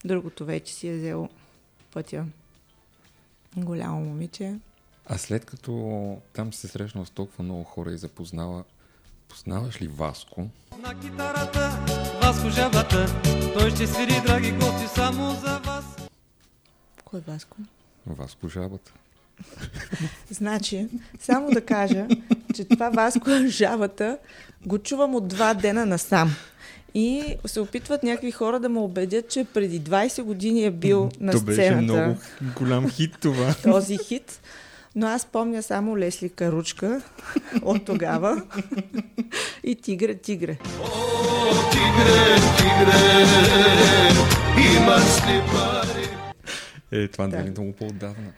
Другото 0.06 0.46
вече 0.46 0.74
си 0.74 0.88
е 0.88 0.98
взело 0.98 1.30
пътя. 1.94 2.26
Голямо 3.58 4.00
момиче. 4.00 4.56
А 5.06 5.18
след 5.18 5.46
като 5.46 5.72
там 6.34 6.54
се 6.54 6.68
срещнал 6.68 7.06
с 7.06 7.10
толкова 7.10 7.44
много 7.44 7.64
хора 7.64 7.92
и 7.92 7.98
запознава, 7.98 8.64
познаваш 9.30 9.82
ли 9.82 9.88
Васко? 9.88 10.48
На 10.80 10.96
китарата, 10.96 11.80
Васко 12.22 12.50
жабата, 12.50 13.06
той 13.54 13.72
ще 13.72 13.88
свири, 13.88 14.22
драги 14.26 14.52
гости, 14.52 14.88
само 14.88 15.32
за 15.32 15.60
вас. 15.60 15.86
Кой 17.06 17.20
е 17.20 17.24
Васко? 17.24 17.58
Васко 18.08 18.50
жабата. 18.50 18.94
Значи, 20.30 20.88
само 21.20 21.50
да 21.50 21.62
кажа, 21.62 22.08
че 22.56 22.66
това 22.66 22.90
Васко 22.90 23.30
жабата 23.48 24.18
го 24.66 24.78
чувам 24.78 25.16
от 25.16 25.28
два 25.28 25.54
дена 25.54 25.86
насам. 25.86 26.36
И 26.94 27.36
се 27.46 27.60
опитват 27.60 28.04
някакви 28.04 28.32
хора 28.32 28.60
да 28.60 28.70
ме 28.70 28.80
убедят, 28.80 29.30
че 29.30 29.46
преди 29.46 29.82
20 29.82 30.24
години 30.24 30.64
е 30.64 30.72
бил 30.72 31.10
на 31.20 31.32
То 31.32 31.38
сцената. 31.38 31.56
беше 31.56 31.76
много 31.76 32.18
голям 32.56 32.90
хит 32.90 33.16
това. 33.22 33.56
този 33.64 33.98
хит. 33.98 34.42
Но 34.98 35.08
аз 35.08 35.26
помня 35.26 35.64
само 35.64 35.98
Лесли 35.98 36.30
Каручка 36.30 37.02
от 37.62 37.86
тогава 37.86 38.44
и 39.64 39.76
Тигре, 39.76 40.16
Тигре. 40.16 40.58
Е, 46.92 47.08
това 47.08 47.28
Да. 47.28 47.38
не 47.38 47.48
е 47.48 47.52
много 47.52 47.72
по-отдавна. 47.74 48.32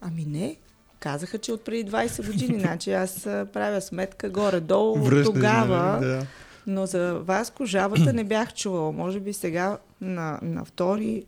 Ами 0.00 0.24
не, 0.24 0.56
казаха, 1.00 1.38
че 1.38 1.52
от 1.52 1.64
преди 1.64 1.90
20 1.90 2.26
години. 2.26 2.60
Значи 2.60 2.92
аз 2.92 3.22
правя 3.24 3.80
сметка 3.80 4.30
горе-долу 4.30 4.92
от 4.92 5.06
Връщаш, 5.06 5.26
тогава. 5.26 5.76
нали? 5.92 6.06
Да. 6.06 6.26
Но 6.66 6.86
за 6.86 7.14
Васко 7.14 7.66
жабата 7.66 8.12
не 8.12 8.24
бях 8.24 8.54
чувала. 8.54 8.92
Може 8.92 9.20
би 9.20 9.32
сега 9.32 9.78
на, 10.00 10.38
на 10.42 10.64
втори 10.64 11.24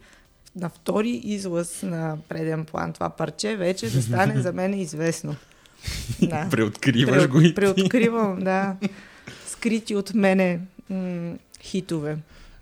на 0.57 0.69
втори 0.69 1.11
излъз 1.11 1.83
на 1.83 2.19
преден 2.28 2.64
план 2.64 2.92
това 2.92 3.11
парче 3.11 3.57
вече 3.57 3.90
да 3.90 4.02
стане 4.02 4.40
за 4.40 4.52
мен 4.52 4.75
известно. 4.75 5.37
Да. 6.23 6.49
Преоткриваш 6.50 7.28
го 7.28 7.40
и 7.40 7.45
ти. 7.45 7.54
Преоткривам, 7.54 8.38
да. 8.38 8.76
Скрити 9.47 9.97
от 9.97 10.14
мене 10.14 10.61
м- 10.90 11.35
хитове. 11.61 12.19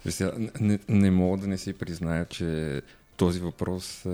Сега, 0.09 0.33
не, 0.61 0.78
не 0.88 1.11
мога 1.11 1.38
да 1.38 1.47
не 1.47 1.59
си 1.59 1.73
призная, 1.73 2.25
че 2.25 2.83
този 3.16 3.40
въпрос 3.40 4.07
а, 4.07 4.09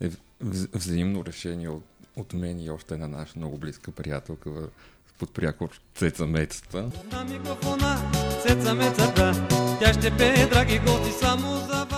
е 0.00 0.08
вз- 0.40 0.68
взаимно 0.74 1.24
решение 1.24 1.68
от, 1.68 1.84
от 2.16 2.32
мен 2.32 2.60
и 2.60 2.70
още 2.70 2.94
една 2.94 3.08
наша 3.08 3.32
много 3.36 3.58
близка 3.58 3.90
приятелка 3.90 4.50
в- 4.50 4.68
под 5.18 5.30
прякор 5.30 5.68
Цеца 5.94 6.26
Мецата. 6.26 6.90
На 7.12 7.24
микрофона, 7.24 8.10
сеца 8.46 8.74
мецата, 8.74 9.46
тя 9.80 9.92
ще 9.92 10.10
пее, 10.10 10.46
драги 10.46 10.78
гости, 10.78 11.12
само 11.12 11.56
за 11.56 11.84
вас. 11.84 11.97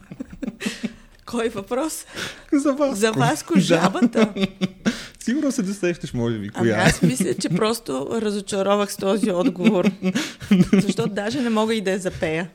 Кой 1.31 1.49
въпрос? 1.49 2.05
За 2.53 2.73
Васко. 2.73 2.95
За 2.95 3.11
Васко 3.11 3.59
жабата? 3.59 4.33
Сигурно 5.19 5.51
се 5.51 5.61
досещаш, 5.61 6.13
може 6.13 6.35
би, 6.35 6.49
Ами 6.53 6.69
коя 6.69 6.77
е. 6.77 6.89
аз 6.89 7.01
мисля, 7.01 7.33
че 7.33 7.49
просто 7.49 8.07
разочаровах 8.11 8.93
с 8.93 8.97
този 8.97 9.31
отговор. 9.31 9.91
Защото 10.73 11.13
даже 11.13 11.41
не 11.41 11.49
мога 11.49 11.75
и 11.75 11.81
да 11.81 11.91
я 11.91 11.99
запея. 11.99 12.49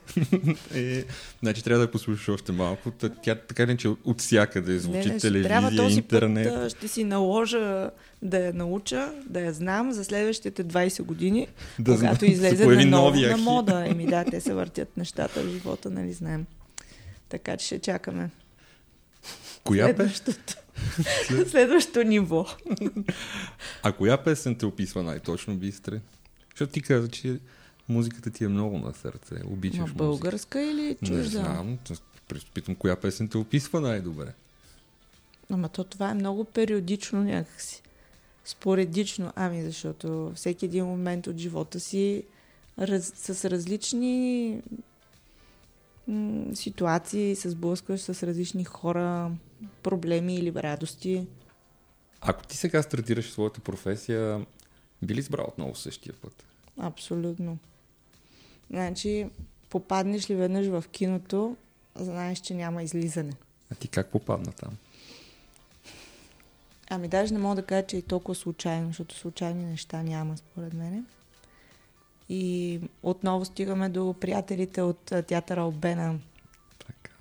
е. 0.74 1.04
Значи 1.42 1.64
трябва 1.64 1.84
да 1.86 1.90
послушаш 1.90 2.28
още 2.28 2.52
малко. 2.52 2.90
Тя 3.22 3.34
така 3.34 3.62
или 3.62 3.70
иначе 3.70 3.88
от 4.04 4.20
всякъде 4.20 4.78
звучи 4.78 5.08
Не, 5.08 5.12
не, 5.12 5.18
ще 5.18 5.42
трябва 5.42 5.68
телевизия, 5.68 5.84
този 5.84 5.96
интернет. 5.96 6.54
път 6.54 6.70
ще 6.70 6.88
си 6.88 7.04
наложа 7.04 7.90
да 8.22 8.38
я 8.38 8.52
науча, 8.52 9.12
да 9.26 9.40
я 9.40 9.52
знам 9.52 9.92
за 9.92 10.04
следващите 10.04 10.64
20 10.64 11.02
години, 11.02 11.48
Да 11.78 11.94
когато 11.94 12.18
се 12.20 12.26
излезе 12.26 12.66
на, 12.66 12.84
новия 12.84 13.30
на 13.30 13.36
мода. 13.36 13.84
Еми 13.86 14.06
да, 14.06 14.24
те 14.24 14.40
се 14.40 14.54
въртят 14.54 14.96
нещата 14.96 15.40
в 15.40 15.50
живота, 15.50 15.90
нали 15.90 16.12
знаем. 16.12 16.46
Така 17.28 17.56
че 17.56 17.66
ще 17.66 17.78
чакаме. 17.78 18.30
Коя. 19.66 19.84
Следващото. 19.86 20.54
Следващото 21.46 22.02
ниво. 22.02 22.46
а 23.82 23.92
коя 23.92 24.16
песен 24.18 24.54
те 24.54 24.66
описва 24.66 25.02
най-точно, 25.02 25.56
Бистре? 25.56 26.00
Защото 26.50 26.72
ти 26.72 26.82
каза, 26.82 27.08
че 27.08 27.38
музиката 27.88 28.30
ти 28.30 28.44
е 28.44 28.48
много 28.48 28.78
на 28.78 28.92
сърце. 28.94 29.34
Обичаш 29.44 29.78
Ма 29.78 29.82
музика. 29.82 29.98
българска 29.98 30.62
или 30.62 30.82
Не 30.82 31.08
чужда? 31.08 31.22
знам. 31.30 31.78
т- 31.78 31.94
просто 32.28 32.50
Питам, 32.52 32.74
коя 32.74 32.96
песен 32.96 33.28
те 33.28 33.38
описва 33.38 33.80
най-добре. 33.80 34.32
Ама 35.50 35.68
то 35.68 35.84
това 35.84 36.10
е 36.10 36.14
много 36.14 36.44
периодично 36.44 37.24
някакси. 37.24 37.82
споредично, 38.44 39.32
ами 39.36 39.62
защото 39.62 40.32
всеки 40.34 40.64
един 40.64 40.84
момент 40.84 41.26
от 41.26 41.38
живота 41.38 41.80
си 41.80 42.22
раз, 42.78 43.12
с 43.16 43.44
различни 43.44 44.60
ситуации, 46.54 47.36
се 47.36 47.50
сблъскваш 47.50 48.00
с 48.00 48.22
различни 48.22 48.64
хора, 48.64 49.30
проблеми 49.82 50.34
или 50.34 50.54
радости. 50.54 51.26
Ако 52.20 52.46
ти 52.46 52.56
сега 52.56 52.82
стартираш 52.82 53.30
своята 53.30 53.60
професия, 53.60 54.46
би 55.02 55.14
ли 55.14 55.18
избрал 55.18 55.46
отново 55.48 55.74
същия 55.74 56.14
път? 56.14 56.44
Абсолютно. 56.78 57.58
Значи, 58.70 59.30
попаднеш 59.70 60.30
ли 60.30 60.34
веднъж 60.34 60.66
в 60.66 60.84
киното, 60.92 61.56
знаеш, 61.96 62.38
че 62.38 62.54
няма 62.54 62.82
излизане. 62.82 63.32
А 63.72 63.74
ти 63.74 63.88
как 63.88 64.10
попадна 64.10 64.52
там? 64.52 64.76
Ами 66.90 67.08
даже 67.08 67.32
не 67.34 67.40
мога 67.40 67.54
да 67.54 67.62
кажа, 67.62 67.86
че 67.86 67.96
е 67.96 68.02
толкова 68.02 68.34
случайно, 68.34 68.86
защото 68.86 69.14
случайни 69.14 69.64
неща 69.64 70.02
няма, 70.02 70.36
според 70.36 70.72
мен. 70.72 71.06
И 72.28 72.80
отново 73.02 73.44
стигаме 73.44 73.88
до 73.88 74.14
приятелите 74.20 74.82
от 74.82 75.12
театъра 75.26 75.64
Обена. 75.64 76.18
Така. 76.86 77.14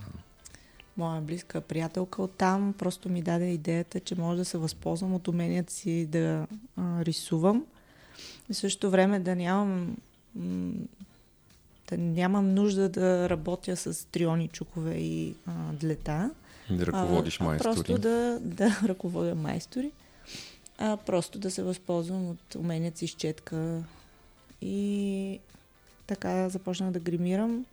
Моя 0.97 1.21
близка 1.21 1.61
приятелка 1.61 2.21
от 2.21 2.31
там 2.31 2.73
просто 2.77 3.09
ми 3.09 3.21
даде 3.21 3.45
идеята, 3.45 3.99
че 3.99 4.15
може 4.15 4.37
да 4.37 4.45
се 4.45 4.57
възползвам 4.57 5.13
от 5.13 5.27
уменията 5.27 5.73
си 5.73 6.05
да 6.05 6.47
а, 6.77 7.05
рисувам. 7.05 7.65
И 8.49 8.53
в 8.53 8.57
същото 8.57 8.89
време 8.91 9.19
да 9.19 9.35
нямам 9.35 9.97
м, 10.35 10.73
да 11.89 11.97
нямам 11.97 12.53
нужда 12.53 12.89
да 12.89 13.29
работя 13.29 13.77
с 13.77 14.07
триони, 14.07 14.47
чукове 14.47 14.95
и 14.95 15.35
а, 15.45 15.73
длета. 15.73 16.31
Да 16.69 16.85
ръководиш 16.85 17.41
а, 17.41 17.43
а 17.43 17.47
майстори. 17.47 17.73
Просто 17.75 17.97
да, 17.97 18.39
да 18.41 18.79
ръководя 18.87 19.35
майстори. 19.35 19.91
А 20.77 20.97
просто 20.97 21.39
да 21.39 21.51
се 21.51 21.63
възползвам 21.63 22.29
от 22.29 22.55
уменията 22.55 22.97
си 22.97 23.07
с 23.07 23.11
четка. 23.11 23.83
И 24.67 25.39
така 26.07 26.49
започнах 26.49 26.91
да 26.91 26.99
гримирам. 26.99 27.65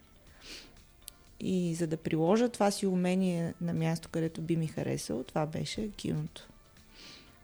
И 1.41 1.75
за 1.75 1.87
да 1.87 1.97
приложа 1.97 2.49
това 2.49 2.71
си 2.71 2.87
умение 2.87 3.55
на 3.61 3.73
място, 3.73 4.09
където 4.13 4.41
би 4.43 4.57
ми 4.57 4.67
харесало, 4.67 5.23
това 5.23 5.47
беше 5.47 5.91
киното. 5.91 6.49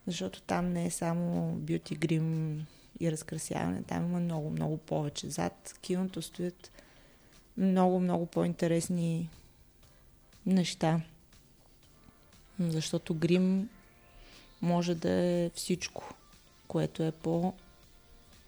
Защото 0.06 0.42
там 0.42 0.72
не 0.72 0.86
е 0.86 0.90
само 0.90 1.52
бюти 1.52 1.94
грим 1.94 2.66
и 3.00 3.12
разкрасяване, 3.12 3.82
там 3.82 4.04
има 4.04 4.20
много, 4.20 4.50
много 4.50 4.76
повече. 4.76 5.30
Зад 5.30 5.78
киното 5.80 6.22
стоят 6.22 6.70
много, 7.56 8.00
много 8.00 8.26
по-интересни 8.26 9.30
неща. 10.46 11.00
Защото 12.60 13.14
грим 13.14 13.68
може 14.62 14.94
да 14.94 15.10
е 15.10 15.50
всичко, 15.54 16.14
което 16.66 17.02
е 17.02 17.12
по 17.12 17.54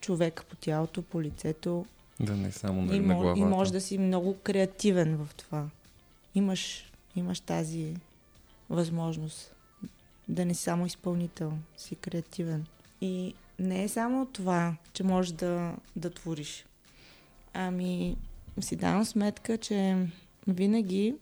човек, 0.00 0.44
по 0.48 0.56
тялото, 0.56 1.02
по 1.02 1.22
лицето. 1.22 1.86
Да 2.20 2.36
не 2.36 2.52
само 2.52 2.82
на, 2.82 2.96
И, 2.96 3.00
на 3.00 3.14
главата. 3.14 3.40
и 3.40 3.44
може 3.44 3.72
да 3.72 3.80
си 3.80 3.98
много 3.98 4.36
креативен 4.42 5.16
в 5.16 5.34
това. 5.34 5.66
Имаш, 6.34 6.92
имаш 7.16 7.40
тази 7.40 7.96
възможност 8.70 9.54
да 10.28 10.44
не 10.44 10.54
само 10.54 10.86
изпълнител, 10.86 11.52
си 11.76 11.96
креативен. 11.96 12.66
И 13.00 13.34
не 13.58 13.82
е 13.84 13.88
само 13.88 14.26
това, 14.26 14.76
че 14.92 15.04
можеш 15.04 15.32
да, 15.32 15.74
да 15.96 16.10
твориш. 16.10 16.64
Ами 17.54 18.16
си 18.60 18.76
давам 18.76 19.04
сметка, 19.04 19.58
че 19.58 20.06
винаги 20.48 21.14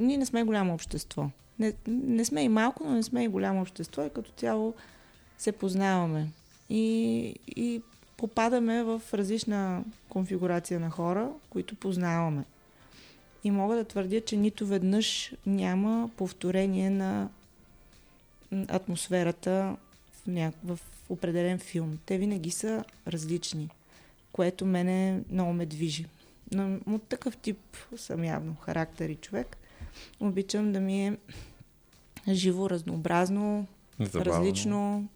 ние 0.00 0.16
не 0.16 0.26
сме 0.26 0.42
голямо 0.42 0.74
общество. 0.74 1.30
Не, 1.58 1.72
не 1.88 2.24
сме 2.24 2.42
и 2.42 2.48
малко, 2.48 2.84
но 2.84 2.90
не 2.90 3.02
сме 3.02 3.24
и 3.24 3.28
голямо 3.28 3.60
общество 3.60 4.02
и 4.02 4.10
като 4.10 4.30
цяло 4.36 4.74
се 5.38 5.52
познаваме. 5.52 6.28
И, 6.70 7.34
и 7.56 7.82
попадаме 8.16 8.82
в 8.82 9.02
различна 9.14 9.84
конфигурация 10.08 10.80
на 10.80 10.90
хора, 10.90 11.30
които 11.50 11.74
познаваме. 11.74 12.44
И 13.44 13.50
мога 13.50 13.76
да 13.76 13.84
твърдя, 13.84 14.20
че 14.20 14.36
нито 14.36 14.66
веднъж 14.66 15.32
няма 15.46 16.10
повторение 16.16 16.90
на 16.90 17.28
атмосферата 18.68 19.76
в, 20.12 20.26
ня... 20.26 20.52
в 20.64 20.78
определен 21.08 21.58
филм. 21.58 21.98
Те 22.06 22.18
винаги 22.18 22.50
са 22.50 22.84
различни, 23.06 23.68
което 24.32 24.66
мене 24.66 25.20
много 25.30 25.52
ме 25.52 25.66
движи. 25.66 26.06
Но 26.52 26.78
от 26.86 27.02
такъв 27.02 27.36
тип 27.36 27.58
съм 27.96 28.24
явно 28.24 28.56
характер 28.60 29.08
и 29.08 29.14
човек. 29.14 29.56
Обичам 30.20 30.72
да 30.72 30.80
ми 30.80 31.06
е 31.06 31.16
живо, 32.28 32.70
разнообразно, 32.70 33.66
Забавно. 34.00 34.32
различно, 34.32 35.08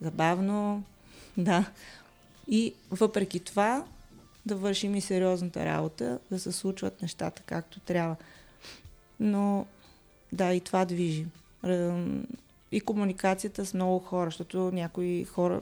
забавно, 0.00 0.82
да. 1.36 1.64
И 2.48 2.74
въпреки 2.90 3.40
това 3.40 3.84
да 4.46 4.56
вършим 4.56 4.94
и 4.94 5.00
сериозната 5.00 5.64
работа, 5.64 6.18
да 6.30 6.38
се 6.38 6.52
случват 6.52 7.02
нещата 7.02 7.42
както 7.46 7.80
трябва. 7.80 8.16
Но 9.20 9.66
да, 10.32 10.54
и 10.54 10.60
това 10.60 10.84
движи. 10.84 11.26
И 12.72 12.80
комуникацията 12.80 13.66
с 13.66 13.74
много 13.74 13.98
хора, 13.98 14.26
защото 14.26 14.58
някои 14.58 15.24
хора 15.24 15.60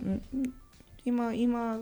има, 1.06 1.34
има 1.34 1.80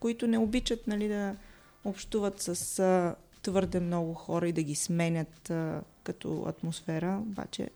които 0.00 0.26
не 0.26 0.38
обичат 0.38 0.86
нали, 0.86 1.08
да 1.08 1.36
общуват 1.84 2.42
с 2.42 2.78
а, 2.78 3.14
твърде 3.42 3.80
много 3.80 4.14
хора 4.14 4.48
и 4.48 4.52
да 4.52 4.62
ги 4.62 4.74
сменят 4.74 5.50
а, 5.50 5.80
като 6.02 6.44
атмосфера, 6.46 7.18
обаче 7.22 7.70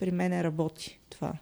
при 0.00 0.10
мен 0.10 0.40
работи 0.40 0.98
това. 1.10 1.32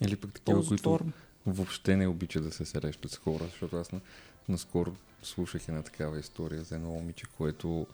Или 0.00 0.16
пък 0.16 0.32
такива, 0.32 0.66
които. 0.66 0.98
Въобще 1.46 1.96
не 1.96 2.06
обичат 2.06 2.44
да 2.44 2.50
се 2.50 2.64
срещат 2.64 3.10
с 3.10 3.16
хора, 3.16 3.44
защото 3.44 3.76
аз 3.76 3.92
на, 3.92 4.00
наскоро 4.48 4.92
слушах 5.22 5.68
една 5.68 5.82
такава 5.82 6.18
история 6.18 6.62
за 6.62 6.74
едно 6.74 6.88
момиче, 6.88 7.26
което 7.38 7.86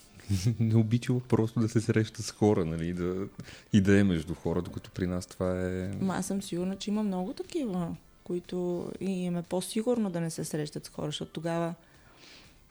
не 0.60 0.76
обичало 0.76 1.20
просто 1.20 1.60
да 1.60 1.68
се 1.68 1.80
среща 1.80 2.22
с 2.22 2.30
хора, 2.30 2.64
нали, 2.64 2.92
да, 2.92 3.28
и 3.72 3.80
да 3.80 4.00
е 4.00 4.04
между 4.04 4.34
хора, 4.34 4.62
докато 4.62 4.90
при 4.90 5.06
нас 5.06 5.26
това 5.26 5.68
е... 5.68 5.92
Ма 6.00 6.14
аз 6.14 6.26
съм 6.26 6.42
сигурна, 6.42 6.76
че 6.76 6.90
има 6.90 7.02
много 7.02 7.32
такива, 7.32 7.96
които 8.24 8.90
и 9.00 9.10
им 9.10 9.36
е 9.36 9.42
по-сигурно 9.42 10.10
да 10.10 10.20
не 10.20 10.30
се 10.30 10.44
срещат 10.44 10.84
с 10.84 10.88
хора, 10.88 11.06
защото 11.06 11.32
тогава 11.32 11.74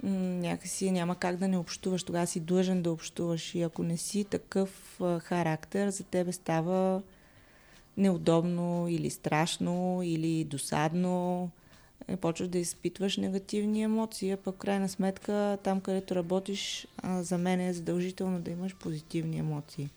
някакси 0.03 0.91
няма 0.91 1.15
как 1.15 1.37
да 1.37 1.47
не 1.47 1.57
общуваш, 1.57 2.03
тогава 2.03 2.27
си 2.27 2.39
длъжен 2.39 2.81
да 2.81 2.91
общуваш. 2.91 3.55
И 3.55 3.61
ако 3.61 3.83
не 3.83 3.97
си 3.97 4.23
такъв 4.23 5.01
а, 5.01 5.19
характер, 5.19 5.89
за 5.89 6.03
тебе 6.03 6.31
става 6.31 7.01
неудобно 7.97 8.87
или 8.89 9.09
страшно 9.09 10.01
или 10.03 10.43
досадно. 10.43 11.49
Е, 12.07 12.17
почваш 12.17 12.49
да 12.49 12.57
изпитваш 12.57 13.17
негативни 13.17 13.83
емоции, 13.83 14.31
а 14.31 14.37
пък 14.37 14.57
крайна 14.57 14.89
сметка 14.89 15.57
там, 15.63 15.81
където 15.81 16.15
работиш, 16.15 16.87
а, 16.97 17.23
за 17.23 17.37
мен 17.37 17.59
е 17.61 17.73
задължително 17.73 18.39
да 18.39 18.51
имаш 18.51 18.75
позитивни 18.75 19.37
емоции. 19.37 19.89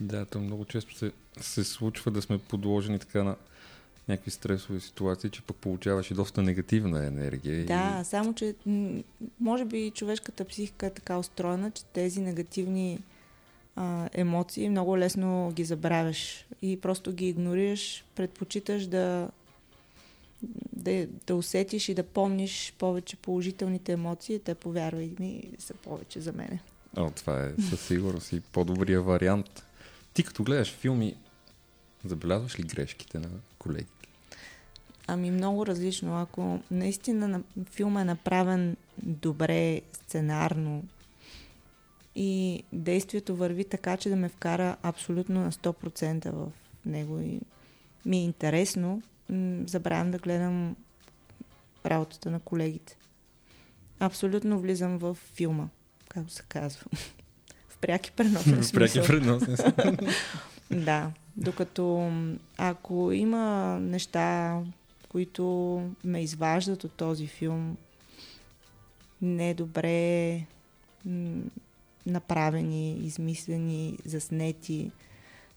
Да, 0.00 0.24
то 0.24 0.40
много 0.40 0.64
често 0.64 0.96
се, 0.98 1.12
се 1.40 1.64
случва 1.64 2.10
да 2.10 2.22
сме 2.22 2.38
подложени 2.38 2.98
така 2.98 3.24
на 3.24 3.36
някакви 4.08 4.30
стресови 4.30 4.80
ситуации, 4.80 5.30
че 5.30 5.42
пък 5.42 5.56
получаваш 5.56 6.10
и 6.10 6.14
доста 6.14 6.42
негативна 6.42 7.06
енергия. 7.06 7.66
Да, 7.66 8.04
само 8.04 8.34
че 8.34 8.54
може 9.40 9.64
би 9.64 9.90
човешката 9.90 10.44
психика 10.44 10.86
е 10.86 10.90
така 10.90 11.18
устроена, 11.18 11.70
че 11.70 11.84
тези 11.84 12.20
негативни 12.20 12.98
а, 13.76 14.08
емоции 14.12 14.68
много 14.68 14.98
лесно 14.98 15.52
ги 15.54 15.64
забравяш 15.64 16.46
и 16.62 16.80
просто 16.80 17.12
ги 17.12 17.28
игнорираш, 17.28 18.04
предпочиташ 18.14 18.86
да, 18.86 19.28
да, 20.72 21.06
да 21.26 21.36
усетиш 21.36 21.88
и 21.88 21.94
да 21.94 22.02
помниш 22.02 22.74
повече 22.78 23.16
положителните 23.16 23.92
емоции, 23.92 24.38
те 24.38 24.54
повярвай 24.54 25.10
ми 25.18 25.42
са 25.58 25.74
повече 25.74 26.20
за 26.20 26.32
мене. 26.32 26.60
О, 26.96 27.10
това 27.10 27.44
е 27.44 27.62
със 27.62 27.80
сигурност 27.80 28.32
и 28.32 28.40
по-добрия 28.40 29.02
вариант. 29.02 29.62
Ти 30.14 30.22
като 30.22 30.44
гледаш 30.44 30.72
филми, 30.72 31.14
забелязваш 32.04 32.58
ли 32.58 32.62
грешките 32.62 33.18
на 33.18 33.28
колеги? 33.58 33.86
Ами 35.06 35.30
много 35.30 35.66
различно. 35.66 36.16
Ако 36.16 36.60
наистина 36.70 37.28
на- 37.28 37.42
филма 37.70 38.00
е 38.00 38.04
направен 38.04 38.76
добре, 39.02 39.80
сценарно 39.92 40.84
и 42.16 42.62
действието 42.72 43.36
върви 43.36 43.64
така, 43.64 43.96
че 43.96 44.08
да 44.08 44.16
ме 44.16 44.28
вкара 44.28 44.76
абсолютно 44.82 45.40
на 45.40 45.52
100% 45.52 46.30
в 46.30 46.46
него 46.86 47.18
и 47.18 47.40
ми 48.06 48.16
е 48.16 48.24
интересно, 48.24 49.02
забравям 49.66 50.10
да 50.10 50.18
гледам 50.18 50.76
работата 51.86 52.30
на 52.30 52.40
колегите. 52.40 52.96
Абсолютно 54.00 54.60
влизам 54.60 54.98
в 54.98 55.16
филма, 55.34 55.68
както 56.08 56.32
се 56.32 56.42
казва. 56.48 56.82
в 57.68 57.78
пряки 57.78 58.12
преносен 58.12 58.62
В 58.62 58.72
предносен 58.72 59.56
смисъл. 59.56 59.72
Да, 60.70 61.10
докато 61.36 62.12
ако 62.56 63.12
има 63.12 63.78
неща, 63.80 64.60
които 65.08 65.82
ме 66.04 66.22
изваждат 66.22 66.84
от 66.84 66.92
този 66.92 67.26
филм, 67.26 67.76
недобре 69.22 70.40
м, 71.04 71.42
направени, 72.06 73.06
измислени, 73.06 73.98
заснети, 74.04 74.90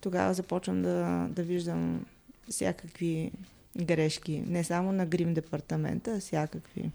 тогава 0.02 0.34
започвам 0.34 0.82
да, 0.82 1.28
да 1.30 1.44
виждам 1.44 2.06
всякакви 2.50 3.32
грешки. 3.78 4.44
Не 4.48 4.64
само 4.64 4.92
на 4.92 5.06
грим 5.06 5.34
департамента, 5.34 6.16
а 6.16 6.20
всякакви. 6.20 6.92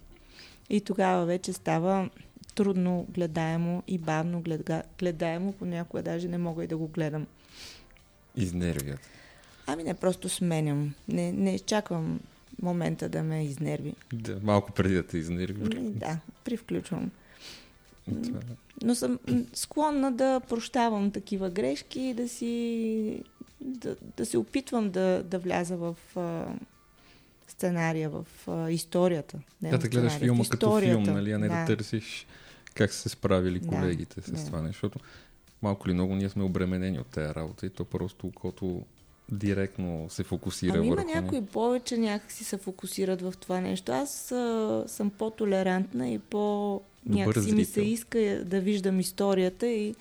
И 0.71 0.81
тогава 0.81 1.27
вече 1.27 1.53
става 1.53 2.11
трудно 2.55 3.07
гледаемо 3.09 3.83
и 3.87 3.99
бавно 3.99 4.41
гледа, 4.41 4.83
гледаемо. 4.99 5.53
Понякога 5.53 6.03
даже 6.03 6.29
не 6.29 6.39
мога 6.39 6.65
и 6.65 6.67
да 6.67 6.77
го 6.77 6.89
гледам. 6.89 7.27
Изнервят. 8.37 9.01
Ами 9.67 9.83
не, 9.83 9.95
просто 9.95 10.29
сменям. 10.29 10.95
Не, 11.09 11.33
не 11.33 11.55
изчаквам 11.55 12.21
момента 12.63 13.09
да 13.09 13.23
ме 13.23 13.45
изнерви. 13.45 13.95
Да, 14.13 14.41
малко 14.43 14.73
преди 14.73 14.95
да 14.95 15.03
те 15.03 15.19
изнерви. 15.19 15.63
Ами 15.77 15.91
Да, 15.91 16.21
привключвам. 16.45 17.11
Но 18.83 18.95
съм 18.95 19.19
склонна 19.55 20.13
да 20.13 20.41
прощавам 20.49 21.11
такива 21.11 21.51
грешки 21.51 22.01
и 22.01 22.15
да 22.15 22.29
си. 22.29 23.23
да, 23.61 23.97
да 24.17 24.27
се 24.27 24.39
опитвам 24.39 24.91
да, 24.91 25.23
да 25.23 25.39
вляза 25.39 25.77
в 25.77 25.97
а, 26.17 26.47
сценария, 27.49 28.11
в 28.11 28.27
а, 28.49 28.71
историята. 28.71 29.39
Не 29.63 29.71
Да, 29.71 29.79
да 29.79 29.89
гледаш 29.89 30.13
филма 30.13 30.45
като 30.51 30.81
филм, 30.81 31.03
нали, 31.03 31.33
а 31.33 31.39
не 31.39 31.49
да, 31.49 31.65
търсиш 31.65 32.27
как 32.75 32.93
са 32.93 33.01
се 33.01 33.09
справили 33.09 33.59
Да, 33.59 33.69
колегите 33.69 34.21
с 34.21 34.31
да. 34.31 34.47
това 34.47 34.63
нещо. 34.63 34.73
Защото 34.73 34.99
малко 35.63 35.89
ли 35.89 35.93
много 35.93 36.15
ние 36.15 36.29
сме 36.29 36.45
обременени 36.45 36.99
от 36.99 37.07
тази 37.07 37.35
работа 37.35 37.67
и 37.67 37.71
то 37.71 37.85
просто 37.85 38.27
окото 38.27 38.83
директно 39.33 40.07
се 40.11 40.23
фокусира 40.23 40.77
Ами 40.77 40.87
има 40.87 40.97
върху 40.97 41.09
някои 41.09 41.47
повече 41.47 41.99
някакси 41.99 42.45
се 42.45 42.57
фокусират 42.57 43.23
в 43.23 43.35
това 43.41 43.61
нещо. 43.61 43.93
Аз 43.93 44.33
а, 44.33 44.85
съм 44.87 45.11
по-толерантна 45.11 46.09
и 46.09 46.19
по... 46.19 46.81
Добър 47.07 47.27
Някакси 47.27 47.53
ми 47.53 47.65
се 47.65 47.83
иска 47.83 48.19
да 48.45 48.61
виждам 48.61 49.01
историята 49.01 49.67
и 49.67 49.95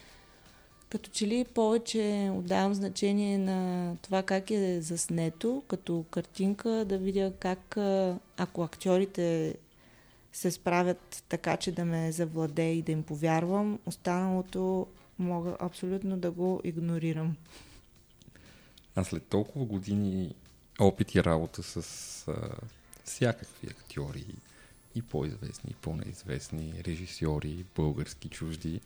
като 0.90 1.10
че 1.10 1.28
ли 1.28 1.46
повече 1.54 2.32
отдавам 2.34 2.74
значение 2.74 3.38
на 3.38 3.92
това 4.02 4.24
как 4.24 4.52
е 4.52 4.82
заснето, 4.82 5.64
като 5.68 6.06
картинка, 6.12 6.70
да 6.70 6.98
видя 6.98 7.34
как, 7.40 7.78
ако 8.38 8.64
актьорите 8.64 9.56
се 10.34 10.52
справят 10.52 11.24
така, 11.30 11.58
че 11.58 11.72
да 11.72 11.86
ме 11.86 12.12
завладее 12.12 12.74
и 12.74 12.82
да 12.82 12.92
им 12.92 13.04
повярвам, 13.04 13.80
останалото 13.86 14.88
мога 15.20 15.58
абсолютно 15.60 16.18
да 16.18 16.32
го 16.32 16.62
игнорирам. 16.64 17.36
А 18.96 19.04
след 19.04 19.24
толкова 19.24 19.66
години 19.66 20.36
опит 20.80 21.16
и 21.16 21.24
работа 21.24 21.64
с 21.64 21.78
а, 22.28 22.34
всякакви 23.04 23.68
актьори, 23.68 24.26
и 24.96 25.02
по-известни, 25.02 25.72
и 25.72 25.74
по-неизвестни 25.74 26.74
режисьори, 26.88 27.66
български, 27.76 28.30
чужди, 28.30 28.82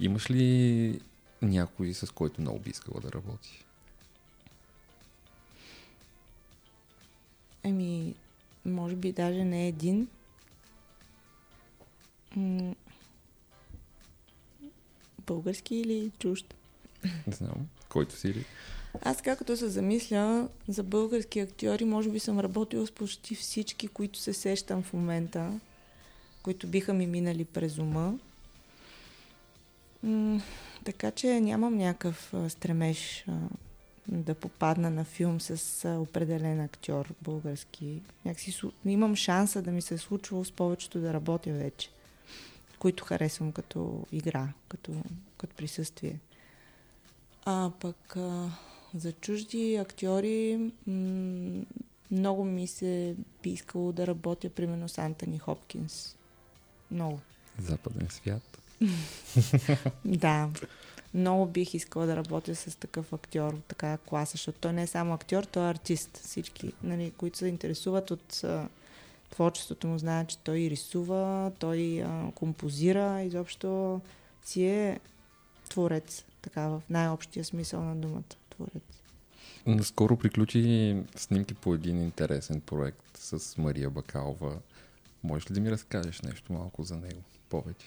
имаш 0.00 0.30
ли 0.30 1.00
някой, 1.42 1.94
с 1.94 2.10
който 2.10 2.40
много 2.40 2.58
би 2.58 2.70
искала 2.70 3.00
да 3.00 3.12
работи? 3.12 3.64
Еми, 7.64 8.14
може 8.64 8.96
би 8.96 9.12
даже 9.12 9.44
не 9.44 9.68
един. 9.68 10.08
Български 15.26 15.76
или 15.76 16.10
чужд? 16.18 16.54
Не 17.26 17.32
знам, 17.32 17.68
който 17.88 18.16
си 18.16 18.34
ли? 18.34 18.44
Аз 19.02 19.16
така 19.16 19.36
като 19.36 19.56
се 19.56 19.68
замисля 19.68 20.48
за 20.68 20.82
български 20.82 21.40
актьори, 21.40 21.84
може 21.84 22.08
би 22.08 22.18
съм 22.18 22.40
работила 22.40 22.86
с 22.86 22.90
почти 22.90 23.34
всички, 23.34 23.88
които 23.88 24.18
се 24.18 24.32
сещам 24.32 24.82
в 24.82 24.92
момента, 24.92 25.60
които 26.42 26.66
биха 26.66 26.94
ми 26.94 27.06
минали 27.06 27.44
през 27.44 27.78
ума. 27.78 28.18
М, 30.02 30.40
така 30.84 31.10
че 31.10 31.40
нямам 31.40 31.76
някакъв 31.76 32.34
стремеж 32.48 33.24
а, 33.28 33.32
да 34.08 34.34
попадна 34.34 34.90
на 34.90 35.04
филм 35.04 35.40
с 35.40 35.84
а, 35.84 35.98
определен 35.98 36.60
актьор 36.60 37.14
български. 37.22 38.02
Някакси 38.24 38.60
имам 38.84 39.16
шанса 39.16 39.62
да 39.62 39.72
ми 39.72 39.82
се 39.82 39.94
е 39.94 39.98
случвало 39.98 40.44
с 40.44 40.52
повечето 40.52 40.98
да 40.98 41.12
работя 41.12 41.52
вече, 41.52 41.90
които 42.78 43.04
харесвам 43.04 43.52
като 43.52 44.06
игра, 44.12 44.48
като, 44.68 44.92
като 45.38 45.56
присъствие. 45.56 46.18
А 47.44 47.70
пък 47.80 48.16
а, 48.16 48.50
за 48.96 49.12
чужди 49.12 49.76
актьори 49.76 50.70
м- 50.86 51.64
много 52.10 52.44
ми 52.44 52.66
се 52.66 53.16
би 53.42 53.50
искало 53.50 53.92
да 53.92 54.06
работя 54.06 54.50
примерно 54.50 54.88
с 54.88 54.98
Антони 54.98 55.38
Хопкинс. 55.38 56.16
Много. 56.90 57.20
Западен 57.58 58.08
свят. 58.10 58.58
Да. 60.04 60.50
Много 61.14 61.46
бих 61.46 61.74
искала 61.74 62.06
да 62.06 62.16
работя 62.16 62.54
с 62.54 62.76
такъв 62.76 63.12
актьор, 63.12 63.52
от 63.52 63.64
такава 63.64 63.98
класа, 63.98 64.32
защото 64.32 64.58
той 64.60 64.72
не 64.72 64.82
е 64.82 64.86
само 64.86 65.14
актьор, 65.14 65.44
той 65.44 65.66
е 65.66 65.70
артист. 65.70 66.20
Всички, 66.24 66.72
нали, 66.82 67.12
които 67.16 67.38
се 67.38 67.46
интересуват 67.46 68.10
от 68.10 68.44
а, 68.44 68.68
творчеството 69.30 69.86
му, 69.86 69.98
знаят, 69.98 70.28
че 70.28 70.38
той 70.38 70.58
рисува, 70.58 71.52
той 71.58 72.02
а, 72.02 72.30
композира, 72.34 73.22
изобщо 73.22 74.00
си 74.44 74.64
е 74.64 75.00
творец, 75.68 76.24
така 76.42 76.68
в 76.68 76.82
най-общия 76.90 77.44
смисъл 77.44 77.84
на 77.84 77.96
думата. 77.96 78.22
Творец. 78.50 78.82
Наскоро 79.66 80.16
приключи 80.16 80.96
снимки 81.16 81.54
по 81.54 81.74
един 81.74 82.02
интересен 82.02 82.60
проект 82.60 83.16
с 83.16 83.58
Мария 83.58 83.90
Бакалова. 83.90 84.52
Можеш 85.24 85.50
ли 85.50 85.54
да 85.54 85.60
ми 85.60 85.70
разкажеш 85.70 86.20
нещо 86.20 86.52
малко 86.52 86.82
за 86.82 86.96
него? 86.96 87.20
Повече. 87.48 87.86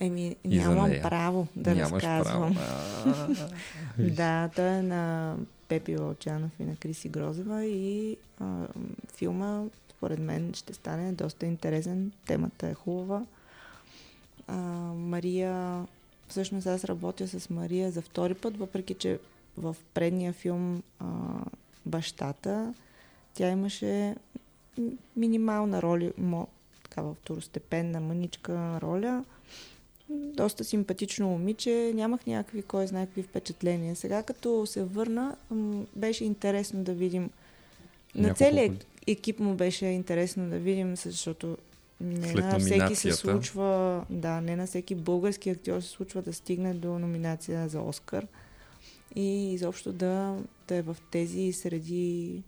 Еми, 0.00 0.36
И 0.44 0.58
нямам 0.58 0.90
право 1.02 1.48
да 1.56 1.74
Нямаш 1.74 2.02
разказвам. 2.04 2.54
право. 2.54 3.36
Да, 3.98 4.50
той 4.56 4.68
е 4.68 4.82
на 4.82 5.36
Пепи 5.68 5.96
Вълчанов 5.96 6.50
и 6.60 6.64
на 6.64 6.76
Криси 6.76 7.08
Грозева 7.08 7.64
и 7.64 8.16
а, 8.40 8.66
филма, 9.16 9.64
според 9.90 10.18
мен, 10.18 10.54
ще 10.54 10.74
стане 10.74 11.12
доста 11.12 11.46
интересен. 11.46 12.12
Темата 12.26 12.68
е 12.68 12.74
хубава. 12.74 13.22
А, 14.46 14.56
Мария, 14.94 15.84
всъщност 16.28 16.66
аз 16.66 16.84
работя 16.84 17.28
с 17.28 17.50
Мария 17.50 17.90
за 17.90 18.02
втори 18.02 18.34
път, 18.34 18.56
въпреки 18.56 18.94
че 18.94 19.18
в 19.56 19.76
предния 19.94 20.32
филм 20.32 20.82
а, 20.98 21.06
Бащата, 21.86 22.74
тя 23.34 23.50
имаше 23.50 24.16
минимална 25.16 25.82
роля, 25.82 26.10
мо, 26.18 26.48
такава 26.82 27.14
второстепенна 27.14 28.00
мъничка 28.00 28.80
роля. 28.82 29.24
Доста 30.10 30.64
симпатично 30.64 31.28
момиче, 31.28 31.92
нямах 31.94 32.26
някакви, 32.26 32.62
кой 32.62 32.86
знае 32.86 33.06
какви 33.06 33.22
впечатления. 33.22 33.96
Сега 33.96 34.22
като 34.22 34.66
се 34.66 34.84
върна, 34.84 35.36
беше 35.96 36.24
интересно 36.24 36.84
да 36.84 36.92
видим. 36.92 37.30
На 38.14 38.34
години. 38.34 38.78
екип 39.06 39.38
му 39.38 39.54
беше 39.54 39.86
интересно 39.86 40.50
да 40.50 40.58
видим, 40.58 40.96
защото 40.96 41.56
не 42.00 42.28
След 42.28 42.44
на 42.44 42.58
всеки 42.58 42.94
се 42.94 43.12
случва, 43.12 44.04
да, 44.10 44.40
не 44.40 44.56
на 44.56 44.66
всеки 44.66 44.94
български 44.94 45.50
актьор 45.50 45.80
се 45.80 45.88
случва 45.88 46.22
да 46.22 46.32
стигне 46.32 46.74
до 46.74 46.98
номинация 46.98 47.68
за 47.68 47.80
Оскар 47.80 48.26
и 49.16 49.52
изобщо 49.52 49.92
да, 49.92 50.38
да 50.68 50.74
е 50.74 50.82
в 50.82 50.96
тези 51.10 51.52
среди 51.52 52.42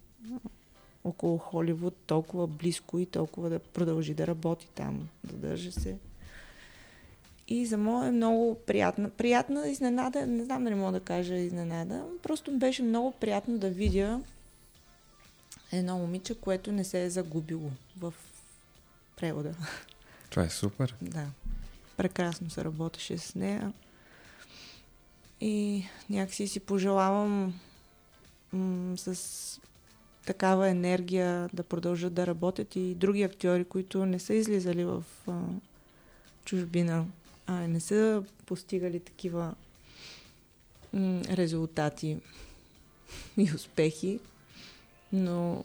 около 1.05 1.39
Холивуд 1.39 1.97
толкова 2.07 2.47
близко 2.47 2.99
и 2.99 3.07
толкова 3.07 3.51
да 3.51 3.59
продължи 3.59 4.15
да 4.15 4.27
работи 4.27 4.69
там, 4.75 5.09
да 5.25 5.37
държа 5.37 5.73
се. 5.73 5.97
И 7.49 7.67
за 7.67 7.79
мое 7.79 8.09
е 8.09 8.11
много 8.11 8.55
приятна. 8.67 9.11
Приятна 9.11 9.69
изненада, 9.69 10.27
не 10.27 10.45
знам 10.45 10.65
дали 10.65 10.75
мога 10.75 10.93
да 10.93 11.01
кажа 11.01 11.35
изненада, 11.35 12.05
просто 12.23 12.59
беше 12.59 12.83
много 12.83 13.13
приятно 13.13 13.59
да 13.59 13.71
видя 13.71 14.21
едно 15.73 15.99
момиче, 15.99 16.35
което 16.35 16.73
не 16.73 16.85
се 16.85 17.05
е 17.05 17.11
загубило 17.11 17.71
в 17.99 18.15
превода. 19.17 19.55
Това 20.31 20.45
е 20.45 20.51
супер. 20.51 20.95
Да. 21.03 21.27
Прекрасно 21.97 22.51
се 22.51 22.65
работеше 22.65 23.19
с 23.19 23.35
нея. 23.35 23.73
И 25.41 25.85
някакси 26.11 26.49
си 26.49 26.61
пожелавам 26.61 27.55
м- 28.53 28.97
с 28.97 29.61
такава 30.27 30.69
енергия 30.69 31.51
да 31.53 31.63
продължат 31.63 32.15
да 32.15 32.27
работят 32.27 32.77
и 32.77 32.95
други 32.95 33.23
актьори, 33.23 33.65
които 33.65 34.07
не 34.07 34.19
са 34.19 34.35
излизали 34.35 34.85
в 34.85 35.05
а, 35.29 35.41
чужбина, 36.45 37.07
а 37.47 37.53
не 37.55 37.81
са 37.81 38.25
постигали 38.47 39.01
такива 39.01 39.55
м- 40.93 41.23
резултати 41.31 42.17
и 43.37 43.53
успехи, 43.55 44.21
но 45.13 45.65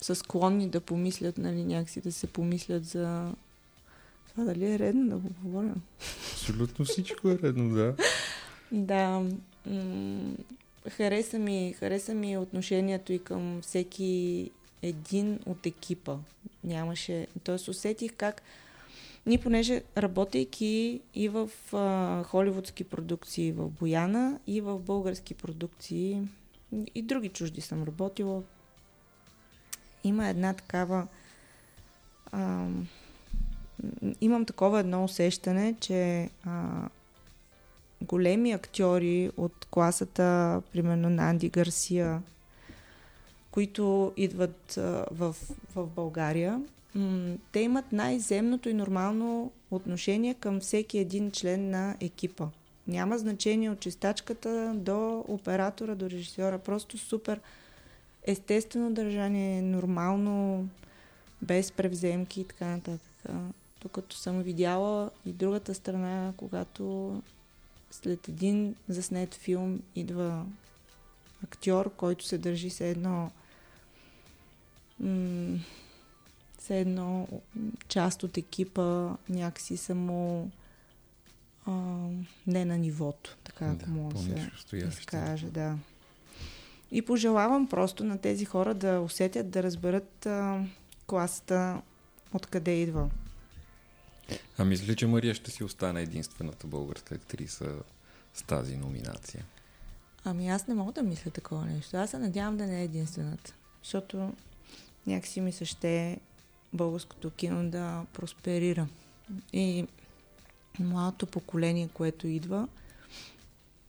са 0.00 0.14
склонни 0.14 0.68
да 0.68 0.80
помислят, 0.80 1.38
нали, 1.38 1.64
някакси 1.64 2.00
да 2.00 2.12
се 2.12 2.26
помислят 2.26 2.84
за 2.84 3.32
това 4.30 4.44
дали 4.44 4.72
е 4.72 4.78
редно 4.78 5.08
да 5.08 5.16
го 5.16 5.28
говоря. 5.42 5.74
Абсолютно 6.32 6.84
всичко 6.84 7.28
е 7.28 7.38
редно, 7.42 7.74
да. 7.74 7.96
Да, 8.74 9.22
хареса 10.90 11.38
ми, 11.38 11.74
хареса 11.78 12.14
ми 12.14 12.38
отношението 12.38 13.12
и 13.12 13.18
към 13.18 13.60
всеки 13.62 14.50
един 14.82 15.40
от 15.46 15.66
екипа. 15.66 16.16
Нямаше, 16.64 17.26
т.е. 17.44 17.70
усетих 17.70 18.12
как 18.16 18.42
ние, 19.26 19.38
понеже 19.38 19.82
работейки 19.96 21.00
и 21.14 21.28
в 21.28 21.50
а, 21.72 22.22
холивудски 22.22 22.84
продукции 22.84 23.52
в 23.52 23.68
Бояна, 23.68 24.38
и 24.46 24.60
в 24.60 24.78
български 24.78 25.34
продукции, 25.34 26.22
и 26.94 27.02
други 27.02 27.28
чужди 27.28 27.60
съм 27.60 27.82
работила, 27.82 28.42
има 30.04 30.28
една 30.28 30.54
такава. 30.54 31.06
А, 32.32 32.66
имам 34.20 34.44
такова 34.44 34.80
едно 34.80 35.04
усещане, 35.04 35.74
че 35.80 36.30
а, 36.44 36.88
големи 38.02 38.52
актьори 38.52 39.30
от 39.36 39.66
класата, 39.70 40.62
примерно 40.72 41.10
на 41.10 41.30
Анди 41.30 41.48
Гарсия, 41.48 42.22
които 43.50 44.12
идват 44.16 44.76
а, 44.78 45.06
в, 45.10 45.36
в 45.74 45.86
България, 45.86 46.62
м- 46.94 47.36
те 47.52 47.60
имат 47.60 47.92
най-земното 47.92 48.68
и 48.68 48.74
нормално 48.74 49.52
отношение 49.70 50.34
към 50.34 50.60
всеки 50.60 50.98
един 50.98 51.30
член 51.30 51.70
на 51.70 51.96
екипа. 52.00 52.46
Няма 52.88 53.18
значение 53.18 53.70
от 53.70 53.80
чистачката 53.80 54.72
до 54.74 55.24
оператора, 55.28 55.94
до 55.94 56.10
режисьора. 56.10 56.58
Просто 56.58 56.98
супер 56.98 57.40
естествено 58.26 58.92
държание, 58.92 59.62
нормално, 59.62 60.68
без 61.42 61.72
превземки 61.72 62.40
и 62.40 62.44
така 62.44 62.66
нататък. 62.66 63.24
Докато 63.82 64.16
съм 64.16 64.42
видяла 64.42 65.10
и 65.26 65.32
другата 65.32 65.74
страна, 65.74 66.32
когато 66.36 67.12
след 68.02 68.28
един 68.28 68.74
заснет 68.88 69.34
филм 69.34 69.80
идва 69.94 70.46
актьор, 71.44 71.94
който 71.96 72.24
се 72.24 72.38
държи 72.38 72.70
се 72.70 72.90
едно 72.90 73.30
м- 75.00 75.58
все 76.58 76.80
едно 76.80 77.28
част 77.88 78.22
от 78.22 78.36
екипа 78.36 79.16
някакси 79.28 79.76
само 79.76 80.50
а, 81.66 81.72
не 82.46 82.64
на 82.64 82.78
нивото, 82.78 83.36
така 83.44 83.64
ако 83.70 83.90
мога 83.90 84.14
да 84.14 84.20
се 84.20 84.76
изкаже, 84.76 85.46
да. 85.46 85.78
И 86.90 87.02
пожелавам 87.02 87.68
просто 87.68 88.04
на 88.04 88.18
тези 88.18 88.44
хора 88.44 88.74
да 88.74 89.00
усетят, 89.00 89.50
да 89.50 89.62
разберат 89.62 90.26
а, 90.26 90.64
класата 91.06 91.82
откъде 92.32 92.70
идва. 92.70 93.10
А 94.58 94.64
мисля 94.64 94.94
че 94.94 95.06
Мария 95.06 95.34
ще 95.34 95.50
си 95.50 95.64
остане 95.64 96.02
единствената 96.02 96.66
българска 96.66 97.14
актриса 97.14 97.74
с 98.34 98.42
тази 98.42 98.76
номинация? 98.76 99.44
Ами 100.24 100.48
аз 100.48 100.66
не 100.66 100.74
мога 100.74 100.92
да 100.92 101.02
мисля 101.02 101.30
такова 101.30 101.64
нещо. 101.66 101.96
Аз 101.96 102.10
се 102.10 102.18
надявам 102.18 102.56
да 102.56 102.66
не 102.66 102.80
е 102.80 102.84
единствената. 102.84 103.54
Защото 103.82 104.32
някакси 105.06 105.40
ми 105.40 105.52
се 105.52 105.64
ще 105.64 106.20
българското 106.72 107.30
кино 107.30 107.70
да 107.70 108.06
просперира. 108.12 108.88
И 109.52 109.86
младото 110.78 111.26
поколение, 111.26 111.88
което 111.94 112.26
идва, 112.26 112.68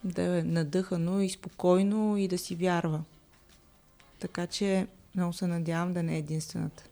да 0.04 0.38
е 0.38 0.44
надъхано 0.44 1.20
и 1.20 1.30
спокойно 1.30 2.18
и 2.18 2.28
да 2.28 2.38
си 2.38 2.56
вярва. 2.56 3.04
Така 4.20 4.48
че 4.48 4.88
много 5.16 5.34
се 5.34 5.48
надявам 5.48 5.94
да 5.94 6.04
не 6.04 6.16
е 6.16 6.20
единствената. 6.20 6.84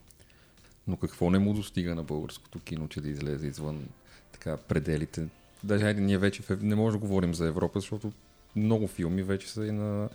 Но 0.87 0.97
какво 0.97 1.29
не 1.29 1.39
му 1.39 1.53
достига 1.53 1.95
на 1.95 2.03
българското 2.03 2.59
кино, 2.59 2.87
че 2.87 3.01
да 3.01 3.09
излезе 3.09 3.47
извън 3.47 3.87
така 4.31 4.57
пределите? 4.57 5.27
Даже 5.63 5.85
айде, 5.85 6.01
ние 6.01 6.17
вече 6.17 6.43
не 6.61 6.75
можем 6.75 6.99
да 6.99 7.07
говорим 7.07 7.33
за 7.33 7.47
Европа, 7.47 7.79
защото 7.79 8.11
много 8.55 8.87
филми 8.87 9.23
вече 9.23 9.49
са 9.49 9.65
и 9.65 9.71
на, 9.71 10.09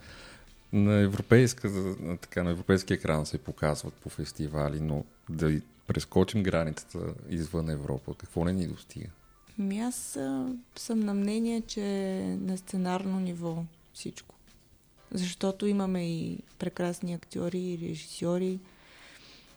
на, 0.73 0.93
европейска, 0.93 1.69
на, 1.99 2.17
така, 2.17 2.43
на 2.43 2.49
европейски 2.49 2.93
екран 2.93 3.25
се 3.25 3.37
показват 3.37 3.93
по 3.93 4.09
фестивали, 4.09 4.79
но 4.79 5.03
да 5.29 5.61
прескочим 5.87 6.43
границата 6.43 6.99
извън 7.29 7.69
Европа, 7.69 8.13
какво 8.13 8.45
не 8.45 8.53
ни 8.53 8.67
достига? 8.67 9.07
Ми 9.57 9.79
аз 9.79 10.19
съм 10.75 10.99
на 10.99 11.13
мнение, 11.13 11.61
че 11.61 11.81
на 12.41 12.57
сценарно 12.57 13.19
ниво 13.19 13.63
всичко. 13.93 14.35
Защото 15.11 15.65
имаме 15.65 16.09
и 16.09 16.39
прекрасни 16.59 17.13
актьори 17.13 17.59
и 17.59 17.77
режисьори. 17.77 18.59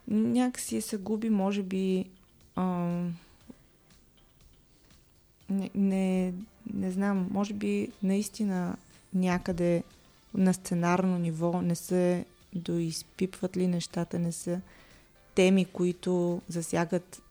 Някакси 0.08 0.80
се 0.80 0.96
губи, 0.96 1.30
може 1.30 1.62
би, 1.62 2.04
а, 2.56 2.64
не, 5.50 5.70
не, 5.74 6.34
не 6.74 6.90
знам, 6.90 7.28
може 7.30 7.54
би 7.54 7.88
наистина 8.02 8.76
някъде 9.14 9.82
на 10.34 10.54
сценарно 10.54 11.18
ниво 11.18 11.62
не 11.62 11.74
се 11.74 12.24
доизпипват 12.54 13.56
ли 13.56 13.66
нещата, 13.66 14.18
не 14.18 14.32
са 14.32 14.60
теми, 15.34 15.64
които 15.64 16.42
засягат 16.48 17.22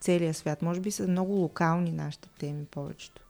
целия 0.00 0.34
свят. 0.34 0.62
Може 0.62 0.80
би 0.80 0.90
са 0.90 1.08
много 1.08 1.32
локални 1.32 1.92
нашите 1.92 2.28
теми 2.38 2.64
повечето. 2.64 3.22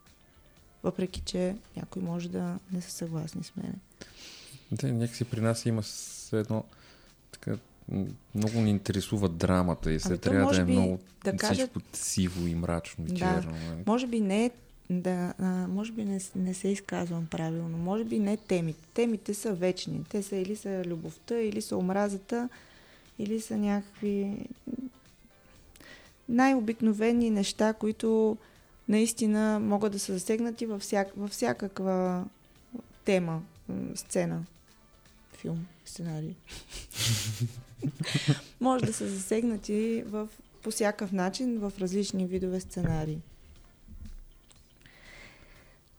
Въпреки, 0.82 1.20
че 1.20 1.56
някой 1.76 2.02
може 2.02 2.28
да 2.28 2.58
не 2.72 2.80
са 2.80 2.90
съгласни 2.90 3.44
с 3.44 3.56
мен. 3.56 3.74
Да, 4.72 4.92
някакси 4.92 5.24
при 5.24 5.40
нас 5.40 5.66
има 5.66 5.82
едно 6.32 6.64
така, 7.32 7.56
много 8.34 8.60
ни 8.60 8.70
интересува 8.70 9.28
драмата 9.28 9.92
и 9.92 10.00
се 10.00 10.08
Ами 10.08 10.18
трябва 10.18 10.52
да 10.52 10.60
е 10.60 10.64
би 10.64 10.72
много 10.72 10.98
да 11.24 11.32
кажат- 11.32 11.70
всичко 11.70 11.80
сиво 11.94 12.46
и 12.46 12.54
мрачно 12.54 13.04
и 13.04 13.08
Да. 13.08 13.16
черно. 13.16 13.50
нали? 13.64 13.82
Може 13.86 14.06
би 14.06 14.20
не 14.20 14.44
е 14.44 14.50
да, 14.90 15.34
а, 15.38 15.44
може 15.66 15.92
би 15.92 16.04
не, 16.04 16.20
не 16.36 16.54
се 16.54 16.68
изказвам 16.68 17.26
правилно. 17.26 17.78
Може 17.78 18.04
би 18.04 18.18
не 18.18 18.36
темите. 18.36 18.78
Темите 18.94 19.34
са 19.34 19.52
вечни. 19.52 20.04
Те 20.04 20.22
са 20.22 20.36
или 20.36 20.56
са 20.56 20.82
любовта, 20.86 21.36
или 21.36 21.62
са 21.62 21.76
омразата, 21.76 22.48
или 23.18 23.40
са 23.40 23.56
някакви 23.56 24.36
най-обикновени 26.28 27.30
неща, 27.30 27.72
които 27.72 28.36
наистина 28.88 29.60
могат 29.60 29.92
да 29.92 29.98
са 29.98 30.12
засегнати 30.12 30.66
във, 30.66 30.82
всяк, 30.82 31.08
във 31.16 31.30
всякаква 31.30 32.24
тема, 33.04 33.42
сцена, 33.94 34.42
филм, 35.32 35.66
сценарий. 35.88 36.34
Може 38.60 38.84
да 38.84 38.92
са 38.92 39.08
засегнати 39.08 40.02
в, 40.06 40.28
по 40.62 40.70
всякакъв 40.70 41.12
начин 41.12 41.58
в 41.58 41.72
различни 41.80 42.26
видове 42.26 42.60
сценарии. 42.60 43.18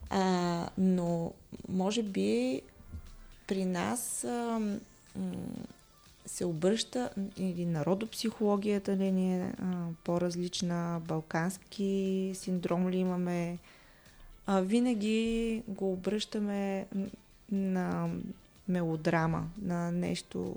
А, 0.09 0.69
но 0.77 1.33
може 1.69 2.03
би 2.03 2.61
при 3.47 3.65
нас 3.65 4.23
а, 4.23 4.61
м, 5.15 5.33
се 6.25 6.45
обръща 6.45 7.09
или 7.37 7.65
народопсихологията 7.65 8.97
ли 8.97 9.11
ни 9.11 9.37
е 9.37 9.53
а, 9.61 9.87
по-различна, 10.03 11.01
балкански 11.07 12.31
синдром 12.35 12.89
ли 12.89 12.97
имаме. 12.97 13.57
А, 14.45 14.61
винаги 14.61 15.63
го 15.67 15.93
обръщаме 15.93 16.87
на 17.51 18.09
мелодрама, 18.69 19.47
на 19.61 19.91
нещо 19.91 20.55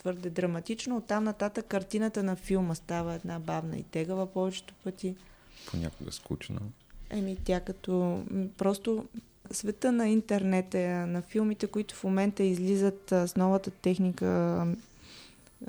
твърде 0.00 0.30
драматично. 0.30 0.96
Оттам 0.96 1.24
нататък 1.24 1.66
картината 1.66 2.22
на 2.22 2.36
филма 2.36 2.74
става 2.74 3.14
една 3.14 3.38
бавна 3.38 3.76
и 3.76 3.82
тегава 3.82 4.26
повечето 4.26 4.74
пъти. 4.84 5.14
Понякога 5.70 6.12
скучно. 6.12 6.60
Еми, 7.10 7.36
тя 7.44 7.60
като 7.60 8.22
просто 8.58 9.04
света 9.50 9.92
на 9.92 10.08
интернет 10.08 10.74
е, 10.74 10.88
на 10.88 11.22
филмите, 11.22 11.66
които 11.66 11.94
в 11.94 12.04
момента 12.04 12.42
излизат 12.42 13.12
а, 13.12 13.28
с 13.28 13.36
новата 13.36 13.70
техника, 13.70 14.66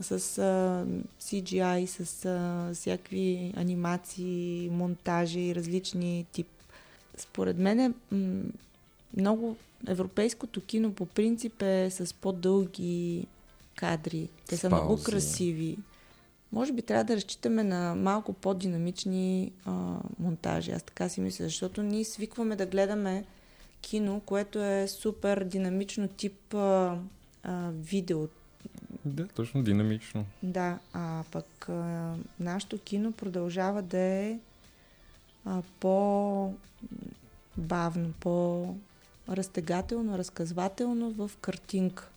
с 0.01 0.11
а, 0.11 0.85
CGI, 1.21 1.85
с 1.85 2.25
а, 2.25 2.71
всякакви 2.73 3.53
анимации, 3.55 4.69
монтажи 4.71 5.39
и 5.39 5.55
различни 5.55 6.25
тип. 6.31 6.47
Според 7.17 7.57
мен 7.57 7.79
е 7.79 7.91
м, 8.11 8.43
много 9.17 9.57
европейското 9.87 10.61
кино 10.61 10.93
по 10.93 11.05
принцип 11.05 11.61
е 11.61 11.89
с 11.91 12.13
по-дълги 12.13 13.27
кадри. 13.75 14.29
Те 14.47 14.57
са 14.57 14.69
много 14.69 15.03
красиви. 15.03 15.77
Може 16.51 16.73
би 16.73 16.81
трябва 16.81 17.03
да 17.03 17.15
разчитаме 17.15 17.63
на 17.63 17.95
малко 17.95 18.33
по-динамични 18.33 19.51
а, 19.65 19.71
монтажи. 20.19 20.71
Аз 20.71 20.83
така 20.83 21.09
си 21.09 21.21
мисля, 21.21 21.45
защото 21.45 21.83
ние 21.83 22.03
свикваме 22.03 22.55
да 22.55 22.65
гледаме 22.65 23.25
кино, 23.81 24.21
което 24.25 24.63
е 24.63 24.87
супер 24.87 25.43
динамично 25.43 26.07
тип 26.07 26.53
а, 26.53 26.97
а, 27.43 27.69
видео. 27.71 28.27
Да, 29.05 29.27
точно 29.27 29.63
динамично. 29.63 30.25
Да, 30.43 30.79
а 30.93 31.23
пък 31.31 31.69
а, 31.69 32.15
нашето 32.39 32.77
кино 32.77 33.11
продължава 33.11 33.81
да 33.81 33.99
е 33.99 34.39
а, 35.45 35.61
по-бавно, 35.79 36.53
по-разтегателно, 39.31 40.17
разказвателно 40.17 41.11
в 41.11 41.31
картинка. 41.41 42.09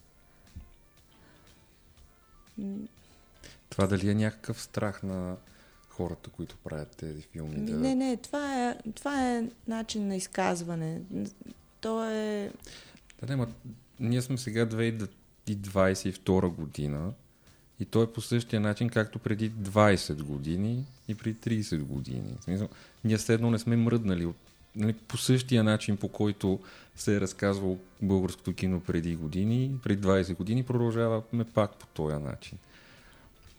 Това 3.68 3.86
дали 3.86 4.10
е 4.10 4.14
някакъв 4.14 4.62
страх 4.62 5.02
на 5.02 5.36
хората, 5.88 6.30
които 6.30 6.56
правят 6.64 6.96
тези 6.96 7.22
филми? 7.22 7.56
Ми, 7.56 7.66
Да... 7.66 7.76
Не, 7.76 7.94
не, 7.94 8.16
това 8.16 8.68
е, 8.68 8.78
това 8.94 9.30
е 9.30 9.48
начин 9.68 10.08
на 10.08 10.16
изказване. 10.16 11.00
То 11.80 12.04
е... 12.04 12.52
Да, 13.22 13.26
не, 13.26 13.36
ма, 13.36 13.48
ние 14.00 14.22
сме 14.22 14.38
сега 14.38 14.66
2022 14.66 16.48
година 16.48 17.12
и 17.80 17.84
то 17.84 18.02
е 18.02 18.12
по 18.12 18.20
същия 18.20 18.60
начин, 18.60 18.88
както 18.88 19.18
преди 19.18 19.52
20 19.52 20.22
години 20.22 20.84
и 21.08 21.14
преди 21.14 21.62
30 21.62 21.82
години. 21.82 22.36
В 22.40 22.44
смисъл, 22.44 22.68
ние 23.04 23.16
все 23.16 23.34
едно 23.34 23.50
не 23.50 23.58
сме 23.58 23.76
мръднали 23.76 24.26
от 24.26 24.36
нали, 24.76 24.92
по 24.92 25.16
същия 25.16 25.64
начин, 25.64 25.96
по 25.96 26.08
който 26.08 26.58
се 26.96 27.16
е 27.16 27.20
разказвало 27.20 27.78
българското 28.02 28.54
кино 28.54 28.80
преди 28.80 29.16
години, 29.16 29.70
преди 29.82 30.02
20 30.02 30.36
години, 30.36 30.62
продължаваме 30.62 31.44
пак 31.54 31.74
по 31.74 31.86
този 31.86 32.16
начин. 32.16 32.58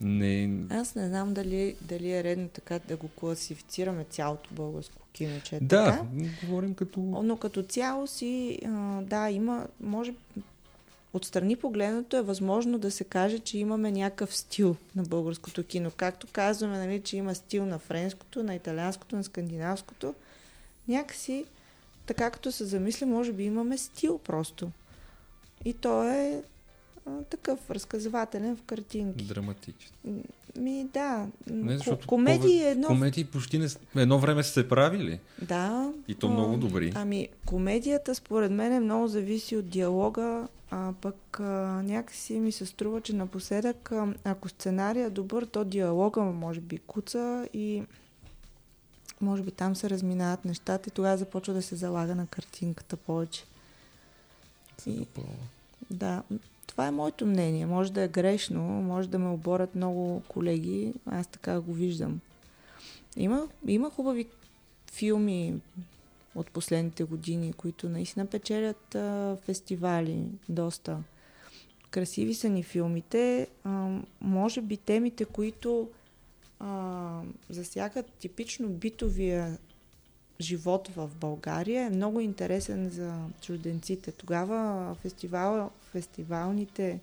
Не, 0.00 0.64
Аз 0.70 0.94
не 0.94 1.08
знам 1.08 1.34
дали, 1.34 1.76
дали 1.80 2.12
е 2.12 2.24
редно 2.24 2.48
така 2.48 2.78
да 2.78 2.96
го 2.96 3.08
класифицираме 3.08 4.04
цялото 4.04 4.50
българско 4.52 5.02
кино, 5.12 5.40
че 5.44 5.56
е 5.56 5.60
да, 5.60 5.84
така. 5.84 6.04
говорим 6.46 6.74
като... 6.74 7.00
Но 7.00 7.36
като 7.36 7.62
цяло 7.62 8.06
си, 8.06 8.58
да, 9.02 9.30
има, 9.30 9.66
може, 9.80 10.14
отстрани 11.12 11.56
погледнато 11.56 12.16
е 12.16 12.22
възможно 12.22 12.78
да 12.78 12.90
се 12.90 13.04
каже, 13.04 13.38
че 13.38 13.58
имаме 13.58 13.92
някакъв 13.92 14.36
стил 14.36 14.76
на 14.96 15.02
българското 15.02 15.64
кино. 15.64 15.90
Както 15.96 16.26
казваме, 16.32 16.78
нали, 16.78 17.00
че 17.00 17.16
има 17.16 17.34
стил 17.34 17.66
на 17.66 17.78
френското, 17.78 18.42
на 18.42 18.54
италианското, 18.54 19.16
на 19.16 19.24
скандинавското. 19.24 20.14
Някакси, 20.88 21.44
така 22.06 22.30
като 22.30 22.52
се 22.52 22.64
замисля, 22.64 23.06
може 23.06 23.32
би 23.32 23.44
имаме 23.44 23.78
стил 23.78 24.18
просто. 24.18 24.70
И 25.64 25.72
то 25.72 26.02
е 26.02 26.42
а, 27.06 27.22
такъв 27.22 27.70
разказвателен 27.70 28.56
в 28.56 28.62
картинки. 28.62 29.24
Драматичен. 29.24 29.90
Ми, 30.56 30.86
да. 30.94 31.26
Не, 31.50 31.76
защото 31.76 32.06
комедии 32.06 32.58
пове- 32.58 32.64
е 32.66 32.70
едно 32.70 32.86
Комедии 32.88 33.24
почти 33.24 33.58
не, 33.58 33.68
едно 33.96 34.18
време 34.18 34.42
са 34.42 34.52
се 34.52 34.68
правили. 34.68 35.20
Да. 35.42 35.92
И 36.08 36.14
то 36.14 36.26
а, 36.26 36.30
много 36.30 36.56
добри. 36.56 36.92
Ами, 36.94 37.28
комедията 37.46 38.14
според 38.14 38.52
мен 38.52 38.72
е 38.72 38.80
много 38.80 39.08
зависи 39.08 39.56
от 39.56 39.68
диалога, 39.68 40.48
а 40.70 40.92
пък 41.00 41.40
а, 41.40 41.42
някакси 41.82 42.40
ми 42.40 42.52
се 42.52 42.66
струва, 42.66 43.00
че 43.00 43.14
напоследък, 43.14 43.92
а, 43.92 44.14
ако 44.24 44.48
сценария 44.48 45.06
е 45.06 45.10
добър, 45.10 45.44
то 45.46 45.64
диалога 45.64 46.20
може 46.20 46.60
би 46.60 46.78
куца 46.78 47.48
и 47.54 47.82
може 49.20 49.42
би 49.42 49.50
там 49.50 49.76
се 49.76 49.90
разминават 49.90 50.44
нещата 50.44 50.88
и 50.88 50.92
тогава 50.92 51.16
започва 51.16 51.54
да 51.54 51.62
се 51.62 51.76
залага 51.76 52.14
на 52.14 52.26
картинката 52.26 52.96
повече. 52.96 53.44
И-. 54.86 55.06
Да, 55.90 56.22
това 56.66 56.86
е 56.86 56.90
моето 56.90 57.26
мнение. 57.26 57.66
Може 57.66 57.92
да 57.92 58.02
е 58.02 58.08
грешно, 58.08 58.62
може 58.62 59.08
да 59.08 59.18
ме 59.18 59.28
оборят 59.28 59.74
много 59.74 60.22
колеги, 60.28 60.94
аз 61.06 61.26
така 61.26 61.60
го 61.60 61.72
виждам. 61.72 62.20
Има, 63.16 63.48
има 63.66 63.90
хубави 63.90 64.26
филми 64.92 65.54
от 66.34 66.50
последните 66.50 67.04
години, 67.04 67.52
които 67.52 67.88
наистина 67.88 68.26
печелят 68.26 68.94
а, 68.94 69.36
фестивали 69.36 70.24
доста. 70.48 70.98
Красиви 71.90 72.34
са 72.34 72.48
ни 72.48 72.62
филмите. 72.62 73.48
А, 73.64 73.98
може 74.20 74.60
би 74.60 74.76
темите, 74.76 75.24
които 75.24 75.88
а, 76.60 77.20
засягат 77.50 78.06
типично 78.12 78.68
битовия 78.68 79.58
живот 80.40 80.88
в 80.88 81.10
България 81.20 81.86
е 81.86 81.90
много 81.90 82.20
интересен 82.20 82.90
за 82.90 83.14
чужденците. 83.42 84.12
Тогава 84.12 84.94
фестивал, 84.94 85.70
фестивалните 85.92 87.00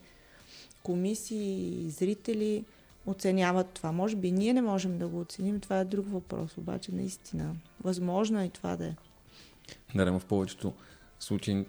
комисии 0.84 1.86
и 1.86 1.90
зрители 1.90 2.66
оценяват 3.06 3.70
това. 3.70 3.92
Може 3.92 4.16
би 4.16 4.32
ние 4.32 4.54
не 4.54 4.62
можем 4.62 4.98
да 4.98 5.08
го 5.08 5.20
оценим, 5.20 5.60
това 5.60 5.80
е 5.80 5.86
друг 5.86 6.06
въпрос, 6.10 6.58
обаче 6.58 6.92
наистина. 6.92 7.56
Възможно 7.84 8.42
е 8.42 8.46
и 8.46 8.50
това 8.50 8.76
да 8.76 8.86
е. 8.86 8.96
Да, 9.96 10.12
но 10.12 10.20
в 10.20 10.26
повечето 10.26 10.74
случаи 11.20 11.66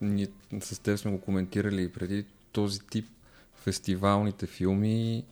ние 0.00 0.28
с 0.60 0.78
теб 0.78 0.98
сме 0.98 1.10
го 1.10 1.20
коментирали 1.20 1.82
и 1.82 1.92
преди 1.92 2.24
този 2.52 2.80
тип 2.80 3.06
фестивалните 3.54 4.46
филми 4.46 5.24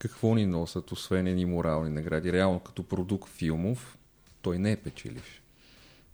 какво 0.00 0.34
ни 0.34 0.46
носят, 0.46 0.92
освен 0.92 1.26
едни 1.26 1.44
морални 1.44 1.90
награди. 1.90 2.32
Реално 2.32 2.60
като 2.60 2.82
продукт 2.82 3.30
филмов, 3.30 3.98
той 4.42 4.58
не 4.58 4.72
е 4.72 4.76
печеливш. 4.76 5.42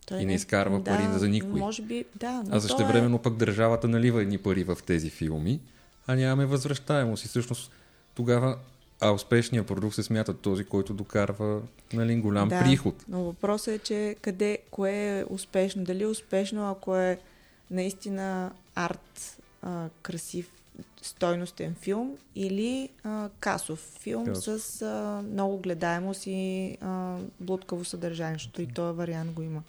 Той 0.07 0.21
И 0.21 0.27
не 0.27 0.35
изкарва 0.35 0.85
пари 0.85 1.19
за 1.19 1.29
никой. 1.29 1.61
Може 1.61 1.83
би, 1.83 2.05
да. 2.17 2.45
А 2.51 2.61
също 2.61 2.77
то 2.77 2.87
времено 2.87 3.19
пък 3.19 3.37
държавата 3.37 3.89
налива 3.89 4.23
едни 4.23 4.39
пари 4.39 4.65
в 4.65 4.79
тези 4.87 5.11
филми, 5.11 5.61
а 6.07 6.15
нямаме 6.15 6.47
възвръщаемост. 6.47 7.25
И 7.25 7.29
всъщност 7.29 7.71
тогава 8.15 8.57
а 9.01 9.11
успешният 9.11 9.67
продукт 9.67 9.95
се 9.95 10.03
смята 10.03 10.35
този, 10.35 10.65
който 10.65 10.95
докарва 10.95 11.63
нали, 11.93 12.17
голям 12.17 12.49
да, 12.49 12.61
приход. 12.61 12.95
Но 13.09 13.25
въпросът 13.25 13.75
е, 13.75 13.79
че 13.79 14.17
къде, 14.23 14.59
кое 14.71 15.19
е 15.19 15.25
успешно? 15.31 15.85
Дали 15.85 16.03
е 16.03 16.07
успешно, 16.07 16.71
ако 16.71 16.97
е 16.97 17.19
наистина 17.71 18.53
арт, 18.75 19.39
а, 19.63 19.89
красив, 20.03 20.51
стойностен 21.03 21.75
филм 21.75 22.17
или 22.35 22.89
а, 23.05 23.29
касов 23.41 23.79
филм 24.01 24.25
Касов. 24.27 24.63
с 24.63 24.83
а, 24.83 25.23
много 25.33 25.59
гледаемост 25.59 26.23
и 26.27 26.77
а, 26.81 27.17
блудкаво 27.41 27.85
съдържание, 27.85 28.35
защото 28.35 28.63
и 28.63 28.67
този 28.67 28.97
вариант 28.97 29.33
го 29.33 29.43
има. 29.43 29.63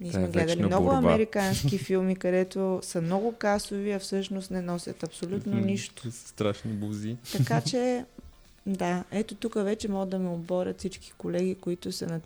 Ние 0.00 0.12
Та 0.12 0.18
е 0.20 0.22
сме 0.22 0.32
гледали 0.32 0.62
много 0.62 0.84
борба. 0.86 0.98
американски 1.08 1.78
филми, 1.84 2.16
където 2.16 2.80
са 2.82 3.00
много 3.00 3.32
касови, 3.32 3.92
а 3.92 3.98
всъщност 3.98 4.50
не 4.50 4.62
носят 4.62 5.02
абсолютно 5.02 5.56
нищо. 5.56 6.10
Страшни 6.10 6.72
бузи. 6.72 7.16
Така 7.32 7.60
че, 7.60 8.04
да, 8.66 9.04
ето 9.10 9.34
тук 9.34 9.54
вече 9.54 9.88
могат 9.88 10.08
да 10.08 10.18
ме 10.18 10.28
оборят 10.28 10.78
всички 10.78 11.12
колеги, 11.18 11.54
които 11.54 11.92
са 11.92 12.06
на, 12.06 12.20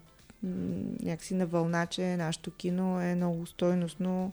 някакси 1.03 1.35
на 1.35 1.47
вълна, 1.47 1.87
че 1.87 2.17
нашето 2.17 2.51
кино 2.51 3.01
е 3.01 3.14
много 3.14 3.47
стойностно. 3.47 4.33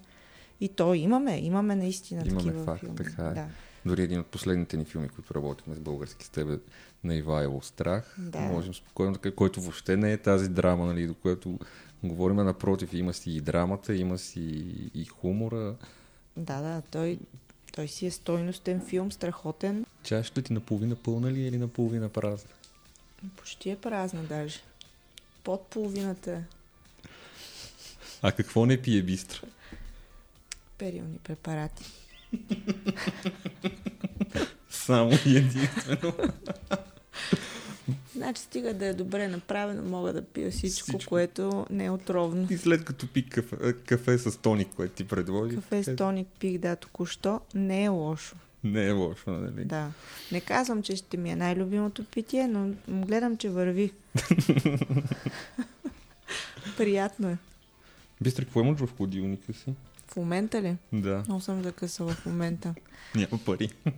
И 0.62 0.70
то 0.70 0.94
имаме, 0.94 1.40
имаме 1.40 1.76
наистина 1.76 2.24
Имаме 2.26 2.38
такива 2.44 2.64
факт, 2.66 2.80
филми. 2.80 2.96
така 2.96 3.28
е. 3.28 3.34
Да. 3.34 3.48
Дори 3.86 4.02
един 4.04 4.20
от 4.20 4.26
последните 4.28 4.78
ни 4.78 4.86
филми, 4.86 5.10
които 5.10 5.36
работихме 5.36 5.76
с 5.76 5.80
български 5.80 6.26
с 6.26 6.30
тебе 6.30 6.58
на 7.04 7.16
Ивайло 7.16 7.62
Страх, 7.62 8.16
Да. 8.20 8.40
можем 8.40 8.74
спокойно 8.74 9.16
който 9.36 9.62
въобще 9.62 9.98
не 9.98 10.14
е 10.14 10.18
тази 10.18 10.50
драма, 10.50 10.86
нали, 10.86 11.08
до 11.08 11.14
което 11.14 11.60
говорим, 12.04 12.36
напротив, 12.36 12.94
има 12.94 13.14
си 13.14 13.32
и 13.32 13.42
драмата, 13.42 13.96
има 13.96 14.18
си 14.18 14.42
и 14.94 15.06
хумора. 15.06 15.76
да, 16.38 16.62
да, 16.62 16.82
той, 16.92 17.20
той 17.74 17.88
си 17.88 18.06
е 18.06 18.12
стойностен 18.12 18.82
филм, 18.86 19.12
страхотен. 19.12 19.86
Чашата 20.04 20.42
ти 20.42 20.54
наполовина 20.54 20.96
пълна 20.96 21.32
ли 21.32 21.44
е 21.44 21.48
или 21.48 21.58
наполовина 21.58 22.10
празна? 22.10 22.50
Почти 23.38 23.70
е 23.70 23.76
празна 23.76 24.24
даже. 24.24 24.60
Под 25.44 25.68
половината. 25.68 26.44
А 28.22 28.32
какво 28.32 28.66
не 28.66 28.82
пие 28.82 29.02
бистра? 29.02 29.48
Перилни 30.78 31.18
препарати. 31.24 31.84
Само 34.70 35.12
единствено. 35.12 36.14
Значи 38.16 38.42
стига 38.42 38.74
да 38.74 38.86
е 38.86 38.94
добре 38.94 39.28
направено, 39.28 39.84
мога 39.84 40.14
да 40.14 40.26
пия 40.26 40.52
всичко, 40.52 40.88
Всичко. 40.88 41.10
което 41.10 41.66
не 41.70 41.86
е 41.86 41.90
отровно. 41.90 42.48
И 42.50 42.58
след 42.58 42.86
като 42.86 43.08
пи 43.08 43.30
кафе, 43.30 43.74
кафе 43.74 44.18
с 44.18 44.38
тоник, 44.38 44.68
което 44.76 44.94
ти 44.94 45.08
предложи, 45.08 45.56
Кафе 45.56 45.84
с 45.84 45.96
тоник 45.96 46.28
пих, 46.40 46.58
да, 46.58 46.76
току-що. 46.76 47.42
Не 47.56 47.84
е 47.84 47.88
лошо. 47.88 48.36
не 48.64 48.88
е 48.88 48.92
лошо, 48.92 49.32
нали? 49.32 49.66
Да. 49.66 49.92
Не 50.32 50.42
казвам, 50.42 50.84
че 50.84 50.96
ще 50.96 51.18
ми 51.18 51.30
е 51.30 51.36
най-любимото 51.36 52.06
питие, 52.06 52.48
но 52.48 52.70
гледам, 52.88 53.38
че 53.38 53.50
върви. 53.50 53.92
Приятно 56.78 57.30
е. 57.30 57.38
Бистра, 58.22 58.46
какво 58.46 58.60
имаш 58.60 58.80
в 58.80 58.98
ходилника 58.98 59.54
си? 59.54 59.74
В 60.08 60.16
момента 60.16 60.62
ли? 60.62 60.76
Да, 60.94 61.24
Много 61.28 61.42
съм 61.42 61.64
закъсала 61.64 62.12
в 62.12 62.26
момента. 62.26 62.76
няма 63.16 63.40
пари. 63.46 63.70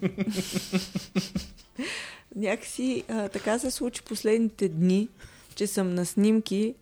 Някакси 2.35 3.03
а, 3.09 3.29
така 3.29 3.59
се 3.59 3.71
случи 3.71 4.01
последните 4.01 4.69
дни, 4.69 5.07
че 5.55 5.67
съм 5.67 5.95
на 5.95 6.05
снимки 6.05 6.75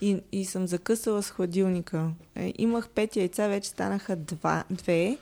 и, 0.00 0.18
и 0.32 0.44
съм 0.44 0.66
закъсала 0.66 1.22
с 1.22 1.30
хладилника. 1.30 2.10
Е, 2.36 2.52
имах 2.58 2.88
пет 2.88 3.16
яйца, 3.16 3.48
вече 3.48 3.68
станаха 3.68 4.16
два, 4.16 4.64
две. 4.70 5.18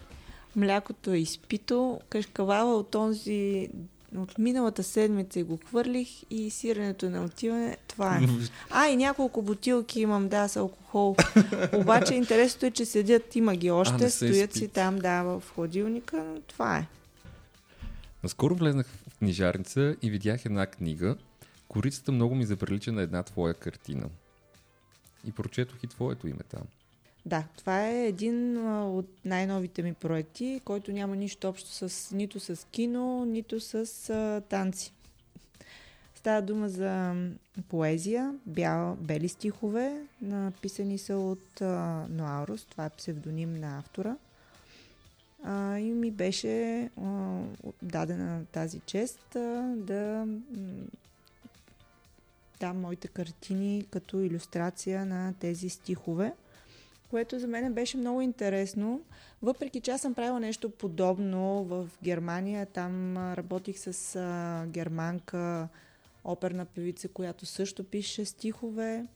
Млякото 0.57 1.11
е 1.13 1.19
изпито. 1.19 2.01
Кашкавала 2.09 2.77
от 2.77 2.91
този 2.91 3.69
от 4.17 4.39
миналата 4.39 4.83
седмица 4.83 5.41
и 5.41 5.43
го 5.43 5.59
хвърлих 5.67 6.09
и 6.31 6.51
сиренето 6.51 7.11
на 7.11 7.25
отиване. 7.25 7.77
Това 7.89 8.17
е. 8.17 8.21
А, 8.71 8.87
и 8.87 8.97
няколко 8.97 9.43
бутилки 9.43 10.01
имам, 10.01 10.29
да, 10.29 10.49
с 10.49 10.57
алкохол. 10.57 11.17
Обаче 11.73 12.15
интересното 12.15 12.67
е, 12.67 12.71
че 12.71 12.85
седят, 12.85 13.37
има 13.37 13.57
ги 13.57 13.71
още, 13.71 14.11
са 14.11 14.17
стоят 14.17 14.53
си 14.53 14.69
там, 14.69 14.99
да, 14.99 15.23
в 15.23 15.43
хладилника, 15.55 16.25
но 16.25 16.41
това 16.41 16.79
е. 16.79 16.87
Наскоро 18.23 18.55
влезнах 18.55 18.87
в 18.87 19.19
книжарница 19.19 19.97
и 20.03 20.11
видях 20.11 20.45
една 20.45 20.67
книга. 20.67 21.17
Корицата 21.69 22.13
много 22.13 22.35
ми 22.35 22.47
заприлича 22.47 22.93
на 22.93 23.03
една 23.03 23.23
твоя 23.23 23.55
картина. 23.55 24.09
И 25.27 25.33
прочетох 25.33 25.79
и 25.83 25.87
твоето 25.87 26.29
име 26.29 26.43
там. 26.51 26.63
Да, 27.27 27.45
това 27.57 27.87
е 27.89 28.07
един 28.07 28.67
от 28.69 29.07
най-новите 29.25 29.83
ми 29.83 29.95
проекти, 29.95 30.61
който 30.65 30.93
няма 30.93 31.17
нищо 31.17 31.49
общо 31.49 31.89
с 31.89 32.15
нито 32.15 32.41
с 32.41 32.67
кино, 32.71 33.25
нито 33.25 33.61
с 33.61 33.75
а, 34.11 34.41
танци. 34.49 34.93
Става 36.15 36.43
дума 36.43 36.69
за 36.69 37.15
поезия, 37.69 38.35
бял, 38.47 38.97
бели 39.01 39.29
стихове, 39.29 40.03
написани 40.23 40.99
са 40.99 41.17
от 41.17 41.61
а, 41.61 42.07
Ноаурус, 42.11 42.65
това 42.65 42.85
е 42.87 42.91
псевдоним 42.91 43.61
на 43.61 43.79
автора. 43.79 44.17
А, 45.45 45.79
и 45.79 45.93
ми 45.93 46.11
беше 46.11 46.83
а, 46.83 47.41
дадена 47.83 48.45
тази 48.53 48.81
чест 48.81 49.37
а, 49.37 49.75
да 49.77 50.25
м, 50.27 50.37
там 52.59 52.81
моите 52.81 53.09
картини 53.09 53.87
като 53.91 54.21
иллюстрация 54.21 55.07
на 55.07 55.35
тези 55.41 55.69
стихове, 55.69 56.33
което 57.11 57.39
за 57.39 57.47
мен 57.47 57.73
беше 57.73 57.97
много 57.97 58.21
интересно. 58.21 59.01
Въпреки 59.43 59.81
че 59.81 59.91
аз 59.91 60.01
съм 60.01 60.15
правила 60.15 60.41
нещо 60.41 60.71
подобно 60.71 61.65
в 61.65 61.89
Германия, 62.03 62.67
там 62.67 63.17
работих 63.35 63.79
с 63.79 64.17
а, 64.17 64.67
германка, 64.67 65.69
оперна 66.25 66.65
певица, 66.65 67.09
която 67.09 67.47
също 67.47 67.85
пише 67.85 68.25
стихове. 68.25 69.07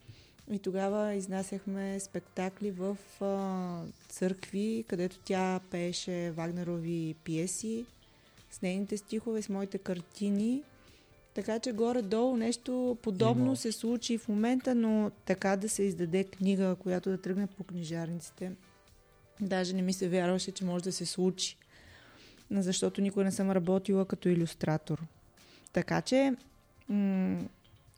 И 0.51 0.59
тогава 0.59 1.15
изнасяхме 1.15 2.01
спектакли 2.01 2.71
в 2.71 2.97
а, 3.21 3.85
църкви, 4.09 4.85
където 4.89 5.19
тя 5.25 5.61
пееше 5.71 6.31
Вагнерови 6.31 7.15
пиеси 7.25 7.87
с 8.51 8.63
нейните 8.63 8.97
стихове, 8.97 9.43
с 9.43 9.49
моите 9.49 9.79
картини. 9.79 10.63
Така 11.35 11.59
че 11.59 11.73
горе-долу 11.73 12.37
нещо 12.37 12.97
подобно 13.03 13.47
Има. 13.47 13.57
се 13.57 13.73
случи 13.73 14.19
в 14.19 14.29
момента, 14.29 14.75
но 14.75 15.11
така 15.25 15.57
да 15.57 15.69
се 15.69 15.83
издаде 15.83 16.25
книга, 16.25 16.77
която 16.79 17.11
да 17.11 17.19
тръгне 17.19 17.47
по 17.47 17.65
книжарниците. 17.65 18.53
Даже 19.41 19.75
не 19.75 19.83
ми 19.83 19.93
се 19.93 20.09
вярваше, 20.09 20.53
че 20.53 20.65
може 20.65 20.85
да 20.85 20.93
се 20.93 21.07
случи. 21.07 21.57
Защото 22.51 23.01
никога 23.01 23.25
не 23.25 23.33
съм 23.33 23.51
работила 23.51 24.05
като 24.05 24.29
иллюстратор. 24.29 25.03
Така 25.73 26.01
че, 26.01 26.35
м- 26.89 27.41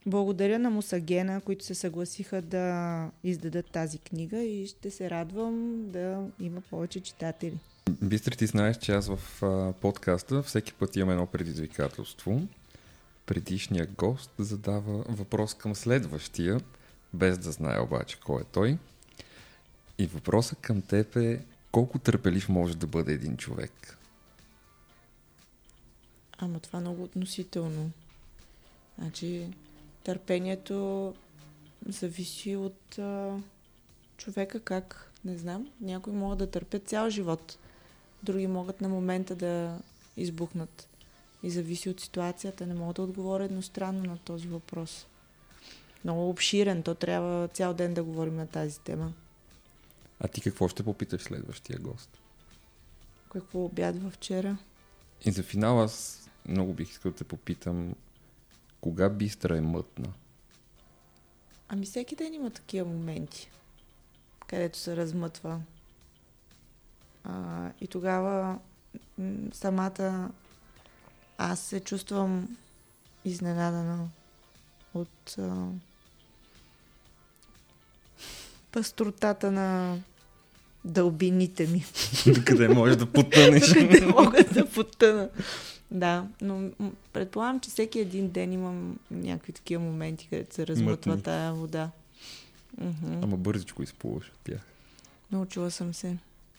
благодаря 0.07 0.59
на 0.59 0.71
Мусагена, 0.71 1.41
които 1.41 1.65
се 1.65 1.75
съгласиха 1.75 2.43
да 2.43 3.11
издадат 3.25 3.67
тази 3.71 3.99
книга 3.99 4.39
и 4.39 4.67
ще 4.67 4.91
се 4.91 5.11
радвам 5.11 5.85
да 5.91 6.27
има 6.41 6.61
повече 6.61 7.01
читатели. 7.01 7.59
Бистри, 8.03 8.37
ти 8.37 8.47
знаеш, 8.47 8.77
че 8.77 8.93
аз 8.93 9.09
в 9.09 9.43
а, 9.43 9.73
подкаста 9.73 10.43
всеки 10.43 10.75
път 10.75 10.97
имам 10.97 11.11
едно 11.11 11.27
предизвикателство. 11.27 12.41
Предишният 13.27 13.93
гост 13.93 14.31
задава 14.39 15.05
въпрос 15.09 15.55
към 15.55 15.75
следващия, 15.75 16.61
без 17.13 17.39
да 17.39 17.53
знае 17.53 17.81
обаче 17.81 18.21
кой 18.21 18.43
е 18.43 18.45
той. 18.45 18.79
И 19.99 20.07
въпросът 20.07 20.59
към 20.61 20.83
теб 20.83 21.17
е 21.17 21.45
колко 21.73 21.99
търпелив 21.99 22.49
може 22.49 22.77
да 22.77 22.87
бъде 22.87 23.13
един 23.13 23.37
човек? 23.37 23.99
Ама 26.39 26.61
това 26.61 26.79
е 26.79 26.83
много 26.83 27.03
относително. 27.03 27.91
Значи, 28.99 29.49
търпението 30.05 31.15
зависи 31.89 32.57
от 32.57 32.99
а, 32.99 33.37
човека 34.17 34.61
как, 34.61 35.13
не 35.25 35.39
знам. 35.39 35.69
Някои 35.81 36.13
могат 36.13 36.39
да 36.39 36.51
търпят 36.51 36.89
цял 36.89 37.11
живот, 37.11 37.59
други 38.23 38.47
могат 38.47 38.81
на 38.81 38.89
момента 38.89 39.37
да 39.37 39.79
избухнат. 40.17 40.89
И 41.45 41.51
зависи 41.51 41.91
от 41.91 42.01
ситуацията. 42.01 42.67
Не 42.67 42.75
мога 42.75 42.95
да 42.95 43.03
отговоря 43.03 43.45
едностранно 43.45 44.05
на 44.05 44.19
този 44.19 44.49
въпрос. 44.49 45.07
Много 46.05 46.29
обширен. 46.29 46.83
То 46.83 46.95
трябва 46.95 47.49
цял 47.49 47.75
ден 47.75 47.95
да 47.95 48.05
говорим 48.05 48.37
на 48.37 48.47
тази 48.47 48.81
тема. 48.81 49.13
А 50.21 50.29
ти 50.29 50.41
какво 50.41 50.69
ще 50.69 50.83
попиташ 50.83 51.23
следващия 51.23 51.79
гост? 51.79 52.19
Какво 53.33 53.65
обядва 53.65 54.11
вчера? 54.11 54.57
И 55.25 55.31
за 55.31 55.43
финал 55.43 55.83
аз 55.83 56.25
много 56.49 56.73
бих 56.73 56.91
искал 56.91 57.13
да 57.13 57.19
те 57.19 57.25
попитам 57.25 57.95
кога 58.81 59.09
бистра 59.09 59.57
е 59.57 59.61
мътна? 59.61 60.13
Ами 61.69 61.87
всеки 61.87 62.17
ден 62.17 62.35
има 62.35 62.51
такива 62.51 62.89
моменти, 62.89 63.51
където 64.47 64.79
се 64.79 64.97
размътва. 64.97 65.61
А, 67.25 67.71
и 67.81 67.87
тогава 67.87 68.59
самата 69.53 70.31
аз 71.39 71.61
се 71.61 71.81
чувствам 71.81 72.57
изненадана 73.25 74.09
от 74.95 75.35
а, 75.39 75.67
пастротата 78.73 79.53
на 79.53 79.99
дълбините 80.85 81.67
ми. 81.67 81.85
Къде 82.45 82.69
можеш 82.69 82.97
да 82.97 83.07
потънеш? 83.07 83.73
Къде 83.73 84.07
мога 84.07 84.45
да 84.45 84.67
потъна. 84.67 85.29
Да, 85.91 86.27
но 86.41 86.71
предполагам, 87.13 87.61
че 87.61 87.71
всеки 87.71 87.99
един 87.99 88.31
ден 88.31 88.53
имам 88.53 88.99
някакви 89.11 89.53
такива 89.53 89.83
моменти, 89.83 90.29
където 90.31 90.55
се 90.55 90.67
размътва 90.67 91.23
тая 91.23 91.53
вода. 91.53 91.91
Мгм. 92.81 93.23
Ама 93.23 93.37
бързичко 93.37 93.83
изплуваш 93.83 94.29
от 94.29 94.39
тях. 94.45 94.61
Научила 95.33 95.71
съм 95.71 95.95
се. 95.95 96.17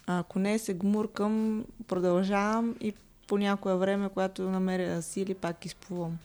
А 0.07 0.19
ако 0.19 0.39
не 0.39 0.59
се 0.59 0.73
гмуркам, 0.73 1.65
продължавам 1.87 2.75
и 2.81 2.93
по 3.27 3.37
някое 3.37 3.75
време, 3.75 4.09
когато 4.09 4.49
намеря 4.49 5.01
сили, 5.01 5.33
пак 5.33 5.65
изплувам. 5.65 6.17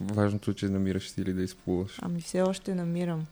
Важното 0.00 0.50
е, 0.50 0.54
че 0.54 0.68
намираш 0.68 1.10
сили 1.10 1.32
да 1.32 1.42
изплуваш. 1.42 1.98
Ами 2.02 2.20
все 2.20 2.42
още 2.42 2.74
намирам 2.74 3.26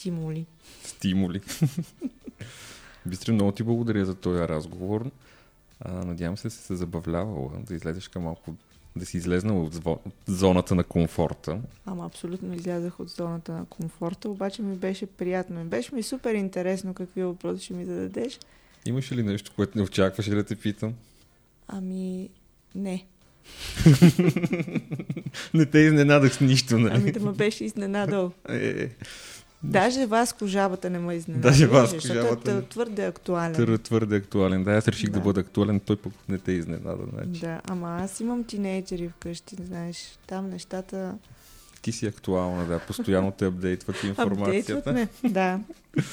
стимули. 0.00 0.46
Стимули. 0.84 1.40
Бистри, 3.06 3.32
много 3.32 3.52
ти 3.52 3.62
благодаря 3.62 4.04
за 4.04 4.14
този 4.14 4.40
разговор. 4.40 5.10
А, 5.80 5.92
надявам 5.92 6.36
се 6.36 6.48
да 6.48 6.50
си 6.50 6.58
се 6.58 6.76
забавлявала, 6.76 7.50
да 7.66 7.74
излезеш 7.74 8.08
към 8.08 8.22
малко, 8.22 8.54
да 8.96 9.06
си 9.06 9.16
излезнала 9.16 9.62
от, 9.62 9.74
зво- 9.74 9.98
зоната 10.26 10.74
на 10.74 10.84
комфорта. 10.84 11.58
Ама 11.86 12.06
абсолютно 12.06 12.54
излязах 12.54 13.00
от 13.00 13.08
зоната 13.08 13.52
на 13.52 13.64
комфорта, 13.64 14.28
обаче 14.28 14.62
ми 14.62 14.76
беше 14.76 15.06
приятно. 15.06 15.64
Беше 15.64 15.94
ми 15.94 16.02
супер 16.02 16.34
интересно 16.34 16.94
какви 16.94 17.22
въпроси 17.22 17.64
ще 17.64 17.74
ми 17.74 17.84
зададеш. 17.84 18.38
Имаш 18.86 19.12
ли 19.12 19.22
нещо, 19.22 19.52
което 19.56 19.78
не 19.78 19.84
очакваш 19.84 20.26
да 20.26 20.44
те 20.44 20.56
питам? 20.56 20.94
Ами, 21.72 22.28
не. 22.74 23.06
Не 25.54 25.66
те 25.66 25.78
изненадах 25.78 26.34
с 26.34 26.40
нищо, 26.40 26.78
нали? 26.78 26.94
Ами 26.96 27.12
да 27.12 27.20
ме 27.20 27.32
беше 27.32 27.64
изненадал. 27.64 28.32
Е, 28.48 28.82
е, 28.82 28.88
Даже 29.62 30.06
Васко 30.06 30.46
жабата 30.46 30.90
не 30.90 30.98
ме 30.98 31.14
изненада. 31.14 31.48
Даже 31.48 31.66
Васко 31.66 32.00
защото 32.00 32.14
жабата 32.14 32.52
е 32.52 32.62
твърде 32.62 33.06
актуален. 33.06 33.54
твърде, 33.54 33.78
твърде 33.78 34.16
актуален. 34.16 34.64
Да, 34.64 34.72
аз 34.72 34.88
реших 34.88 35.10
да. 35.10 35.18
Да. 35.18 35.20
бъда 35.20 35.40
актуален, 35.40 35.80
той 35.80 35.96
пък 35.96 36.12
не 36.28 36.38
те 36.38 36.52
изненада. 36.52 37.04
Значи. 37.12 37.40
Да, 37.40 37.60
ама 37.64 37.98
аз 38.02 38.20
имам 38.20 38.44
тинейджери 38.44 39.08
вкъщи, 39.08 39.56
знаеш. 39.66 40.18
Там 40.26 40.50
нещата 40.50 41.14
Ти 41.82 41.92
си 41.92 42.06
актуална, 42.06 42.66
да. 42.66 42.78
Постоянно 42.78 43.32
те 43.32 43.46
апдейтват 43.46 43.96
апдейтват 43.96 44.18
информацията. 44.28 44.92
ме. 44.92 45.08
Да, 45.24 45.60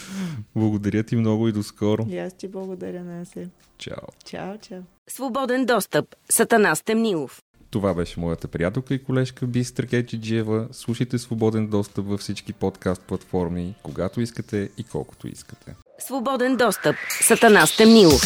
Благодаря 0.55 1.03
ти 1.03 1.15
много 1.15 1.47
и 1.47 1.51
до 1.51 1.63
скоро. 1.63 2.05
и 2.09 2.17
аз 2.17 2.33
ти 2.33 2.47
благодаря 2.47 3.03
на 3.03 3.25
се. 3.25 3.47
Чао. 3.77 4.07
Чао, 4.25 4.57
чао. 4.57 4.81
Свободен 5.09 5.65
достъп. 5.65 6.05
Сатана 6.29 6.75
Стемнилов. 6.75 7.41
Това 7.69 7.93
беше 7.93 8.19
моята 8.19 8.47
приятелка 8.47 8.93
и 8.93 9.03
колежка 9.03 9.47
Бистра 9.47 9.87
Кечиджиева. 9.87 10.67
Слушайте 10.71 11.17
свободен 11.17 11.67
достъп 11.67 12.05
във 12.07 12.19
всички 12.19 12.53
подкаст 12.53 13.01
платформи, 13.01 13.75
когато 13.83 14.21
искате 14.21 14.69
и 14.77 14.83
колкото 14.83 15.27
искате. 15.27 15.75
Свободен 15.99 16.57
достъп. 16.57 16.95
Сатана 17.21 17.65
Стемнилов. 17.65 18.21